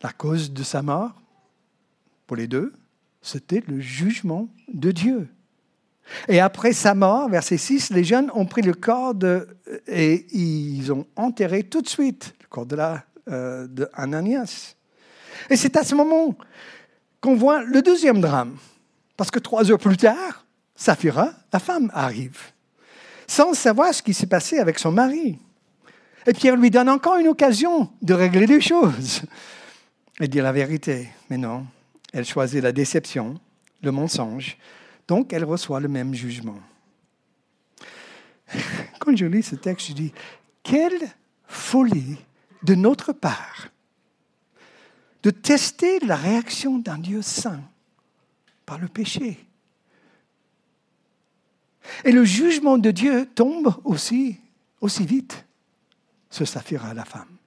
La 0.03 0.13
cause 0.13 0.53
de 0.53 0.63
sa 0.63 0.83
mort, 0.83 1.15
pour 2.27 2.37
les 2.37 2.47
deux, 2.47 2.75
c'était 3.23 3.63
le 3.67 3.81
jugement 3.81 4.49
de 4.71 4.91
Dieu. 4.91 5.29
Et 6.29 6.41
après 6.41 6.75
sa 6.75 6.95
mort, 6.95 7.31
verset 7.31 7.57
6, 7.57 7.89
les 7.89 8.05
jeunes 8.05 8.31
ont 8.35 8.45
pris 8.45 8.61
le 8.61 8.75
corps 8.75 9.15
de, 9.15 9.49
et 9.87 10.27
ils 10.37 10.93
ont 10.93 11.07
enterré 11.17 11.63
tout 11.63 11.81
de 11.81 11.89
suite 11.89 12.35
le 12.43 12.49
corps 12.49 12.67
de, 12.67 12.77
la, 12.77 13.03
euh, 13.31 13.67
de 13.67 13.89
Ananias. 13.95 14.75
Et 15.51 15.57
c'est 15.57 15.77
à 15.77 15.85
ce 15.85 15.95
moment 15.95 16.35
qu'on 17.21 17.37
voit 17.37 17.63
le 17.63 17.83
deuxième 17.83 18.21
drame. 18.21 18.57
Parce 19.17 19.31
que 19.31 19.39
trois 19.39 19.71
heures 19.71 19.79
plus 19.79 19.97
tard, 19.97 20.45
Saphira, 20.75 21.33
la 21.53 21.59
femme, 21.59 21.91
arrive, 21.95 22.39
sans 23.27 23.55
savoir 23.55 23.95
ce 23.95 24.03
qui 24.03 24.13
s'est 24.13 24.27
passé 24.27 24.59
avec 24.59 24.79
son 24.79 24.93
mari. 24.93 25.39
Et 26.27 26.33
Pierre 26.33 26.57
lui 26.57 26.71
donne 26.71 26.89
encore 26.89 27.19
une 27.19 27.29
occasion 27.29 27.91
de 28.03 28.15
régler 28.15 28.47
les 28.47 28.61
choses 28.61 29.23
et 30.21 30.29
dire 30.29 30.43
la 30.43 30.53
vérité. 30.53 31.09
Mais 31.31 31.37
non, 31.37 31.67
elle 32.13 32.25
choisit 32.25 32.63
la 32.63 32.73
déception, 32.73 33.39
le 33.83 33.93
mensonge, 33.93 34.57
donc 35.07 35.33
elle 35.33 35.45
reçoit 35.45 35.81
le 35.81 35.89
même 35.89 36.15
jugement. 36.15 36.59
Quand 38.99 39.17
je 39.17 39.27
lis 39.27 39.43
ce 39.43 39.57
texte, 39.57 39.89
je 39.89 39.93
dis, 39.93 40.13
quelle 40.63 41.11
folie 41.47 42.17
de 42.63 42.75
notre 42.75 43.13
part 43.13 43.69
de 45.25 45.31
tester 45.31 46.01
la 46.01 46.17
réaction 46.17 46.79
d'un 46.79 46.99
Dieu 46.99 47.23
saint 47.23 47.63
par 48.67 48.79
le 48.79 48.89
péché. 48.89 49.39
Et 52.05 52.13
le 52.13 52.25
jugement 52.25 52.77
de 52.77 52.91
Dieu 52.91 53.27
tombe 53.35 53.75
aussi, 53.85 54.39
aussi 54.83 55.07
vite 55.07 55.47
sur 56.29 56.47
Saphira, 56.47 56.93
la 56.93 57.07
femme. 57.07 57.39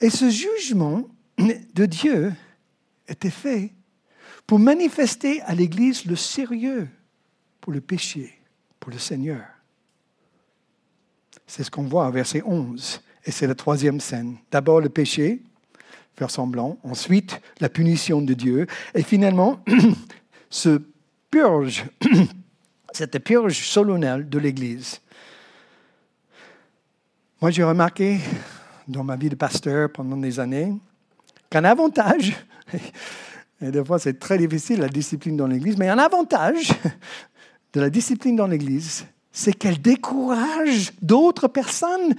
Et 0.00 0.10
ce 0.10 0.30
jugement 0.30 1.08
de 1.38 1.86
Dieu 1.86 2.32
était 3.08 3.28
fait 3.28 3.72
pour 4.46 4.60
manifester 4.60 5.42
à 5.42 5.56
l'Église 5.56 6.04
le 6.04 6.14
sérieux 6.14 6.88
pour 7.60 7.72
le 7.72 7.80
péché, 7.80 8.40
pour 8.78 8.92
le 8.92 8.98
Seigneur. 8.98 9.44
C'est 11.48 11.64
ce 11.64 11.70
qu'on 11.70 11.82
voit 11.82 12.06
au 12.06 12.12
verset 12.12 12.42
11. 12.44 13.02
Et 13.28 13.30
c'est 13.30 13.46
la 13.46 13.54
troisième 13.54 14.00
scène. 14.00 14.36
D'abord 14.50 14.80
le 14.80 14.88
péché, 14.88 15.42
faire 16.16 16.30
semblant. 16.30 16.78
Ensuite, 16.82 17.42
la 17.60 17.68
punition 17.68 18.22
de 18.22 18.32
Dieu. 18.32 18.66
Et 18.94 19.02
finalement, 19.02 19.62
ce 20.50 20.80
purge, 21.30 21.84
cette 22.92 23.18
purge 23.18 23.68
solennelle 23.68 24.30
de 24.30 24.38
l'Église. 24.38 25.02
Moi, 27.42 27.50
j'ai 27.50 27.62
remarqué 27.62 28.18
dans 28.88 29.04
ma 29.04 29.16
vie 29.16 29.28
de 29.28 29.34
pasteur 29.34 29.92
pendant 29.92 30.16
des 30.16 30.40
années 30.40 30.72
qu'un 31.50 31.64
avantage, 31.64 32.34
et 33.60 33.70
des 33.70 33.84
fois 33.84 33.98
c'est 33.98 34.18
très 34.18 34.38
difficile 34.38 34.80
la 34.80 34.88
discipline 34.88 35.36
dans 35.36 35.46
l'Église, 35.46 35.76
mais 35.76 35.88
un 35.88 35.98
avantage 35.98 36.72
de 37.74 37.80
la 37.80 37.90
discipline 37.90 38.36
dans 38.36 38.46
l'Église, 38.46 39.06
c'est 39.32 39.52
qu'elle 39.52 39.80
décourage 39.80 40.92
d'autres 41.02 41.48
personnes 41.48 42.14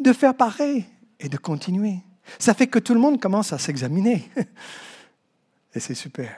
de 0.00 0.12
faire 0.12 0.34
pareil 0.34 0.84
et 1.20 1.28
de 1.28 1.36
continuer. 1.36 1.98
Ça 2.38 2.54
fait 2.54 2.66
que 2.66 2.78
tout 2.78 2.94
le 2.94 3.00
monde 3.00 3.20
commence 3.20 3.52
à 3.52 3.58
s'examiner. 3.58 4.28
Et 5.74 5.80
c'est 5.80 5.94
super. 5.94 6.30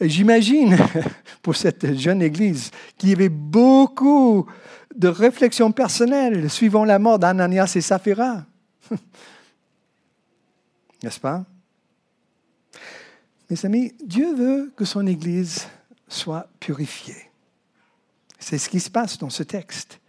J'imagine, 0.00 0.76
pour 1.42 1.56
cette 1.56 1.94
jeune 1.96 2.22
Église, 2.22 2.70
qu'il 2.98 3.08
y 3.08 3.12
avait 3.12 3.30
beaucoup 3.30 4.46
de 4.94 5.08
réflexions 5.08 5.72
personnelles 5.72 6.50
suivant 6.50 6.84
la 6.84 6.98
mort 6.98 7.18
d'Ananias 7.18 7.72
et 7.76 7.80
Saphira. 7.80 8.44
N'est-ce 11.02 11.20
pas? 11.20 11.44
Mes 13.48 13.64
amis, 13.64 13.94
Dieu 14.04 14.34
veut 14.34 14.72
que 14.76 14.84
son 14.84 15.06
Église 15.06 15.66
soit 16.08 16.48
purifiée. 16.60 17.30
C'est 18.38 18.58
ce 18.58 18.68
qui 18.68 18.80
se 18.80 18.90
passe 18.90 19.18
dans 19.18 19.30
ce 19.30 19.42
texte. 19.42 20.00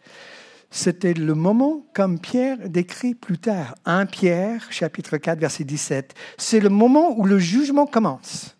C'était 0.69 1.13
le 1.13 1.33
moment, 1.33 1.85
comme 1.93 2.19
Pierre 2.19 2.69
décrit 2.69 3.15
plus 3.15 3.37
tard, 3.37 3.75
1 3.85 4.05
Pierre, 4.05 4.67
chapitre 4.71 5.17
4, 5.17 5.39
verset 5.39 5.63
17. 5.63 6.13
C'est 6.37 6.59
le 6.59 6.69
moment 6.69 7.17
où 7.17 7.25
le 7.25 7.39
jugement 7.39 7.85
commence. 7.85 8.57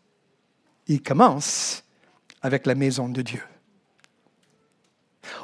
Il 0.87 1.03
commence 1.03 1.83
avec 2.41 2.65
la 2.65 2.75
maison 2.75 3.09
de 3.09 3.21
Dieu. 3.21 3.41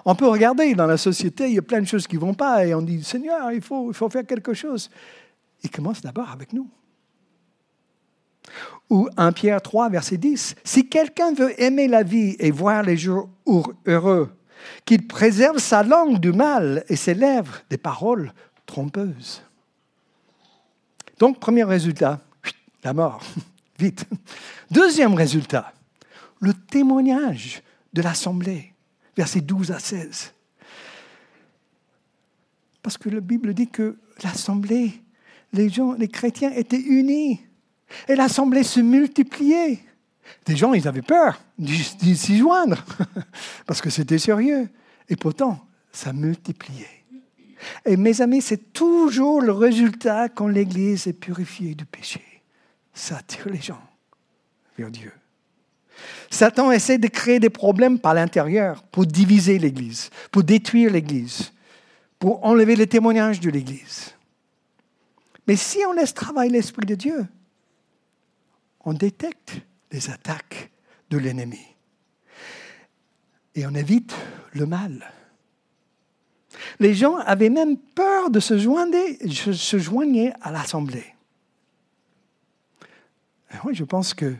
On 0.05 0.15
peut 0.15 0.27
regarder 0.27 0.73
dans 0.73 0.85
la 0.85 0.95
société, 0.97 1.47
il 1.49 1.55
y 1.55 1.59
a 1.59 1.63
plein 1.63 1.81
de 1.81 1.87
choses 1.87 2.07
qui 2.07 2.15
ne 2.15 2.21
vont 2.21 2.33
pas 2.33 2.65
et 2.65 2.73
on 2.73 2.81
dit, 2.81 3.03
Seigneur, 3.03 3.51
il 3.51 3.61
faut, 3.61 3.91
il 3.91 3.93
faut 3.93 4.09
faire 4.09 4.25
quelque 4.25 4.53
chose. 4.53 4.89
Il 5.63 5.69
commence 5.69 6.01
d'abord 6.01 6.29
avec 6.29 6.53
nous. 6.53 6.69
Ou 8.89 9.09
1 9.17 9.31
Pierre 9.33 9.61
3, 9.61 9.89
verset 9.89 10.17
10. 10.17 10.55
Si 10.63 10.87
quelqu'un 10.87 11.33
veut 11.33 11.59
aimer 11.61 11.87
la 11.87 12.03
vie 12.03 12.35
et 12.39 12.51
voir 12.51 12.83
les 12.83 12.97
jours 12.97 13.29
heureux, 13.85 14.29
qu'il 14.85 15.07
préserve 15.07 15.57
sa 15.57 15.83
langue 15.83 16.19
du 16.19 16.31
mal 16.31 16.83
et 16.89 16.95
ses 16.95 17.13
lèvres 17.13 17.61
des 17.69 17.77
paroles 17.77 18.33
trompeuses. 18.65 19.43
Donc, 21.19 21.39
premier 21.39 21.63
résultat, 21.63 22.19
la 22.83 22.93
mort, 22.93 23.21
vite. 23.79 24.05
Deuxième 24.71 25.13
résultat, 25.13 25.73
le 26.39 26.53
témoignage 26.53 27.61
de 27.93 28.01
l'Assemblée, 28.01 28.73
versets 29.15 29.41
12 29.41 29.71
à 29.71 29.79
16. 29.79 30.33
Parce 32.81 32.97
que 32.97 33.09
la 33.09 33.21
Bible 33.21 33.53
dit 33.53 33.69
que 33.69 33.97
l'Assemblée, 34.23 35.01
les 35.53 35.69
gens, 35.69 35.93
les 35.93 36.09
chrétiens 36.09 36.51
étaient 36.51 36.81
unis 36.81 37.39
et 38.07 38.15
l'Assemblée 38.15 38.63
se 38.63 38.79
multipliait. 38.79 39.79
Des 40.45 40.55
gens, 40.55 40.73
ils 40.73 40.87
avaient 40.87 41.01
peur 41.01 41.39
d'y 41.57 42.37
joindre, 42.37 42.83
parce 43.65 43.81
que 43.81 43.89
c'était 43.89 44.17
sérieux. 44.17 44.69
Et 45.09 45.15
pourtant, 45.15 45.65
ça 45.91 46.13
multipliait. 46.13 47.03
Et 47.85 47.97
mes 47.97 48.21
amis, 48.21 48.41
c'est 48.41 48.73
toujours 48.73 49.41
le 49.41 49.51
résultat 49.51 50.29
quand 50.29 50.47
l'Église 50.47 51.07
est 51.07 51.13
purifiée 51.13 51.75
du 51.75 51.85
péché. 51.85 52.21
Ça 52.93 53.17
attire 53.17 53.49
les 53.49 53.61
gens 53.61 53.81
vers 54.77 54.91
Dieu. 54.91 55.11
Satan 56.29 56.71
essaie 56.71 56.97
de 56.97 57.07
créer 57.07 57.39
des 57.39 57.49
problèmes 57.49 57.99
par 57.99 58.13
l'intérieur 58.13 58.83
pour 58.83 59.05
diviser 59.05 59.59
l'Église, 59.59 60.09
pour 60.31 60.43
détruire 60.43 60.91
l'Église, 60.91 61.53
pour 62.19 62.43
enlever 62.43 62.75
le 62.75 62.87
témoignage 62.87 63.39
de 63.39 63.49
l'Église. 63.49 64.13
Mais 65.47 65.55
si 65.55 65.79
on 65.87 65.93
laisse 65.93 66.13
travailler 66.13 66.51
l'Esprit 66.51 66.85
de 66.85 66.95
Dieu, 66.95 67.25
on 68.83 68.93
détecte 68.93 69.61
les 69.93 70.09
attaques 70.09 70.71
de 71.09 71.17
l'ennemi. 71.17 71.61
Et 73.55 73.65
on 73.65 73.75
évite 73.75 74.13
le 74.51 74.65
mal. 74.65 75.13
Les 76.79 76.93
gens 76.93 77.17
avaient 77.17 77.49
même 77.49 77.77
peur 77.77 78.29
de 78.29 78.39
se 78.39 78.57
joindre, 78.57 78.97
se 79.29 80.33
à 80.41 80.51
l'assemblée. 80.51 81.05
Je 83.71 83.83
pense 83.83 84.13
que 84.13 84.35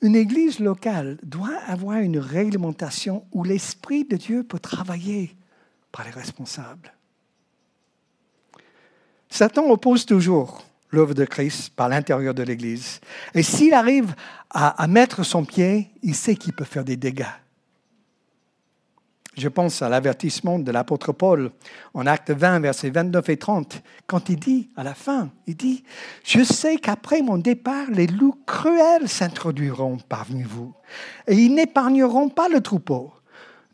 une 0.00 0.16
église 0.16 0.60
locale 0.60 1.18
doit 1.22 1.58
avoir 1.66 1.98
une 1.98 2.18
réglementation 2.18 3.26
où 3.32 3.44
l'Esprit 3.44 4.04
de 4.04 4.16
Dieu 4.16 4.42
peut 4.44 4.58
travailler 4.58 5.36
par 5.92 6.04
les 6.04 6.10
responsables. 6.10 6.92
Satan 9.28 9.70
oppose 9.70 10.06
toujours 10.06 10.67
l'œuvre 10.90 11.14
de 11.14 11.24
Christ 11.24 11.70
par 11.74 11.88
l'intérieur 11.88 12.34
de 12.34 12.42
l'Église. 12.42 13.00
Et 13.34 13.42
s'il 13.42 13.74
arrive 13.74 14.14
à, 14.50 14.86
mettre 14.86 15.24
son 15.24 15.44
pied, 15.44 15.90
il 16.02 16.14
sait 16.14 16.36
qu'il 16.36 16.52
peut 16.52 16.64
faire 16.64 16.84
des 16.84 16.96
dégâts. 16.96 17.26
Je 19.36 19.48
pense 19.48 19.82
à 19.82 19.88
l'avertissement 19.88 20.58
de 20.58 20.72
l'apôtre 20.72 21.12
Paul 21.12 21.52
en 21.94 22.06
acte 22.06 22.32
20, 22.32 22.58
versets 22.58 22.90
29 22.90 23.28
et 23.28 23.36
30, 23.36 23.82
quand 24.08 24.28
il 24.30 24.36
dit, 24.40 24.68
à 24.76 24.82
la 24.82 24.94
fin, 24.94 25.30
il 25.46 25.54
dit, 25.54 25.84
Je 26.24 26.42
sais 26.42 26.76
qu'après 26.76 27.22
mon 27.22 27.38
départ, 27.38 27.86
les 27.92 28.08
loups 28.08 28.38
cruels 28.46 29.08
s'introduiront 29.08 29.98
parmi 30.08 30.42
vous, 30.42 30.74
et 31.28 31.36
ils 31.36 31.54
n'épargneront 31.54 32.30
pas 32.30 32.48
le 32.48 32.60
troupeau. 32.60 33.12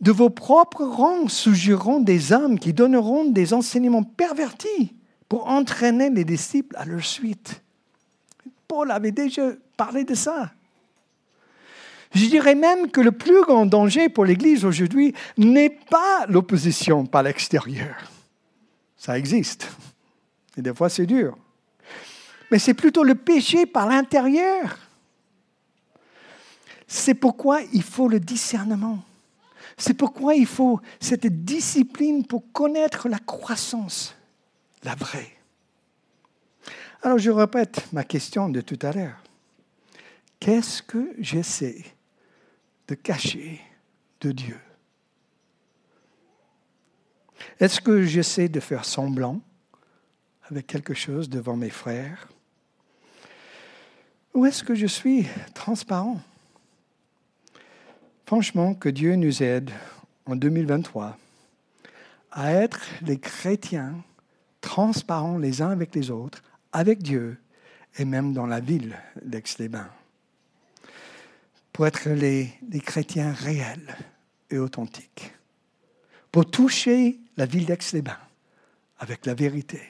De 0.03 0.12
vos 0.12 0.29
propres 0.29 0.85
rangs 0.85 1.29
surgiront 1.29 2.00
des 2.00 2.33
hommes 2.33 2.59
qui 2.59 2.74
donneront 2.74 3.24
des 3.24 3.55
enseignements 3.55 4.03
pervertis 4.03 4.92
pour 5.28 5.48
entraîner 5.48 6.10
les 6.10 6.24
disciples 6.24 6.76
à 6.76 6.84
leur 6.84 7.04
suite. 7.04 7.62
Paul 8.68 8.90
avait 8.90 9.12
déjà 9.12 9.50
parlé 9.76 10.04
de 10.04 10.14
ça. 10.14 10.52
Je 12.14 12.26
dirais 12.26 12.54
même 12.54 12.90
que 12.90 13.00
le 13.00 13.10
plus 13.12 13.42
grand 13.42 13.66
danger 13.66 14.08
pour 14.08 14.24
l'Église 14.24 14.64
aujourd'hui 14.64 15.14
n'est 15.37 15.70
pas 15.70 16.26
l'opposition 16.28 17.06
par 17.06 17.24
l'extérieur. 17.24 17.96
Ça 18.96 19.18
existe. 19.18 19.68
Et 20.56 20.62
des 20.62 20.72
fois, 20.72 20.88
c'est 20.88 21.06
dur. 21.06 21.37
Mais 22.50 22.60
c'est 22.60 22.74
plutôt 22.74 23.02
le 23.02 23.16
péché 23.16 23.66
par 23.66 23.88
l'intérieur. 23.88 24.78
C'est 26.87 27.14
pourquoi 27.14 27.60
il 27.72 27.82
faut 27.82 28.08
le 28.08 28.20
discernement. 28.20 29.02
C'est 29.76 29.94
pourquoi 29.94 30.37
il 30.37 30.46
faut 30.46 30.80
cette 31.00 31.26
discipline 31.44 32.24
pour 32.24 32.52
connaître 32.52 33.08
la 33.08 33.18
croissance 33.18 34.14
la 34.85 34.94
vraie. 34.94 35.33
Alors 37.03 37.18
je 37.18 37.31
répète 37.31 37.92
ma 37.92 38.05
question 38.05 38.49
de 38.49 38.61
tout 38.61 38.79
à 38.83 38.92
l'heure. 38.92 39.23
Qu'est-ce 40.40 40.83
que 40.83 41.14
j'essaie 41.18 41.85
de 42.88 42.94
cacher 42.94 43.61
de 44.20 44.33
Dieu? 44.33 44.59
Est-ce 47.61 47.81
que 47.81 48.03
j'essaie 48.05 48.49
de 48.49 48.61
faire 48.61 48.85
semblant 48.85 49.40
avec 50.49 50.66
quelque 50.66 50.94
chose 50.94 51.29
devant 51.29 51.57
mes 51.57 51.70
frères? 51.70 52.29
Ou 54.35 54.47
est-ce 54.47 54.64
que 54.64 54.75
je 54.75 54.87
suis 54.87 55.27
transparent? 55.55 56.20
Franchement, 58.27 58.75
que 58.75 58.88
Dieu 58.88 59.14
nous 59.16 59.42
aide 59.42 59.70
en 60.27 60.37
2023 60.37 61.16
à 62.33 62.53
être 62.53 62.81
les 63.03 63.18
chrétiens 63.18 63.94
transparents 64.64 65.37
les 65.37 65.61
uns 65.61 65.68
avec 65.68 65.94
les 65.94 66.11
autres, 66.11 66.42
avec 66.72 67.03
Dieu 67.03 67.37
et 67.98 68.07
même 68.07 68.33
dans 68.33 68.46
la 68.46 68.61
ville 68.61 68.96
d'Aix-les-Bains. 69.22 69.90
Pour 71.70 71.87
être 71.87 72.09
les, 72.09 72.50
chrétiens 72.81 73.33
réels 73.33 73.94
et 74.50 74.57
authentiques. 74.57 75.33
Pour 76.33 76.50
toucher 76.50 77.18
la 77.37 77.44
ville 77.44 77.66
d'Aix-les-Bains 77.66 78.18
avec 78.98 79.27
la 79.27 79.35
vérité. 79.35 79.83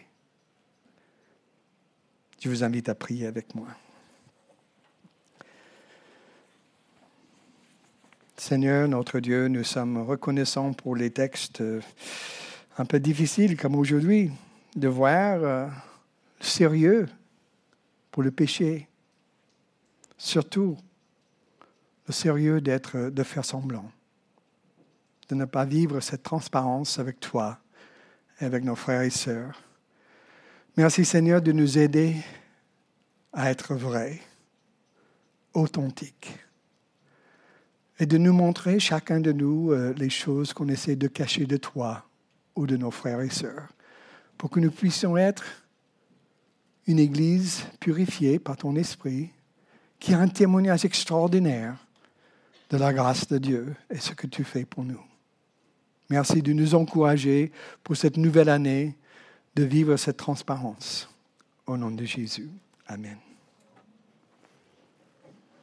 Je 2.41 2.49
vous 2.49 2.65
invite 2.65 2.89
à 2.89 2.97
prier 2.97 3.27
avec 3.27 3.55
moi. 3.55 3.69
Seigneur, 8.37 8.89
notre 8.89 9.21
Dieu, 9.21 9.47
nous 9.47 9.63
sommes 9.63 9.99
reconnaissants 9.99 10.73
pour 10.73 10.97
les 10.97 11.11
textes 11.11 11.63
un 12.77 12.85
peu 12.85 12.99
difficiles 12.99 13.57
comme 13.57 13.77
aujourd'hui, 13.77 14.33
de 14.75 14.89
voir 14.89 15.39
euh, 15.43 15.67
le 16.41 16.45
sérieux 16.45 17.09
pour 18.11 18.23
le 18.23 18.31
péché, 18.31 18.89
surtout 20.17 20.77
le 22.07 22.13
sérieux 22.13 22.61
d'être, 22.61 23.11
de 23.11 23.23
faire 23.23 23.45
semblant, 23.45 23.91
de 25.29 25.35
ne 25.35 25.45
pas 25.45 25.65
vivre 25.65 26.01
cette 26.01 26.23
transparence 26.23 26.99
avec 26.99 27.21
toi 27.21 27.59
et 28.41 28.45
avec 28.45 28.65
nos 28.65 28.77
frères 28.77 29.03
et 29.03 29.11
sœurs. 29.11 29.63
Merci 30.77 31.05
Seigneur 31.05 31.41
de 31.41 31.53
nous 31.53 31.79
aider 31.79 32.17
à 33.33 33.51
être 33.51 33.75
vrais, 33.75 34.21
authentiques, 35.53 36.39
et 38.01 38.07
de 38.07 38.19
nous 38.19 38.33
montrer, 38.33 38.81
chacun 38.81 39.21
de 39.21 39.31
nous, 39.31 39.71
euh, 39.71 39.95
les 39.97 40.11
choses 40.11 40.53
qu'on 40.53 40.69
essaie 40.69 40.97
de 40.97 41.07
cacher 41.07 41.47
de 41.47 41.57
toi 41.57 42.05
ou 42.57 42.67
de 42.67 42.77
nos 42.77 42.91
frères 42.91 43.21
et 43.21 43.31
sœurs, 43.31 43.69
pour 44.39 44.51
que 44.51 44.61
nous 44.61 44.71
puissions 44.71 45.17
être 45.17 45.45
une 46.87 46.99
Église 46.99 47.65
purifiée 47.81 48.39
par 48.39 48.57
ton 48.57 48.77
Esprit, 48.77 49.31
qui 49.99 50.13
a 50.13 50.19
un 50.19 50.29
témoignage 50.29 50.85
extraordinaire 50.85 51.77
de 52.71 52.77
la 52.77 52.93
grâce 52.93 53.27
de 53.29 53.39
Dieu 53.39 53.75
et 53.91 53.99
ce 53.99 54.13
que 54.13 54.27
tu 54.27 54.45
fais 54.45 54.65
pour 54.65 54.85
nous. 54.85 55.01
Merci 56.11 56.43
de 56.43 56.53
nous 56.53 56.75
encourager 56.75 57.53
pour 57.83 57.97
cette 57.97 58.17
nouvelle 58.17 58.51
année 58.51 58.97
de 59.55 59.65
vivre 59.65 59.97
cette 59.97 60.19
transparence. 60.19 61.09
Au 61.67 61.77
nom 61.77 61.91
de 61.91 62.05
Jésus. 62.05 62.51
Amen. 62.87 63.17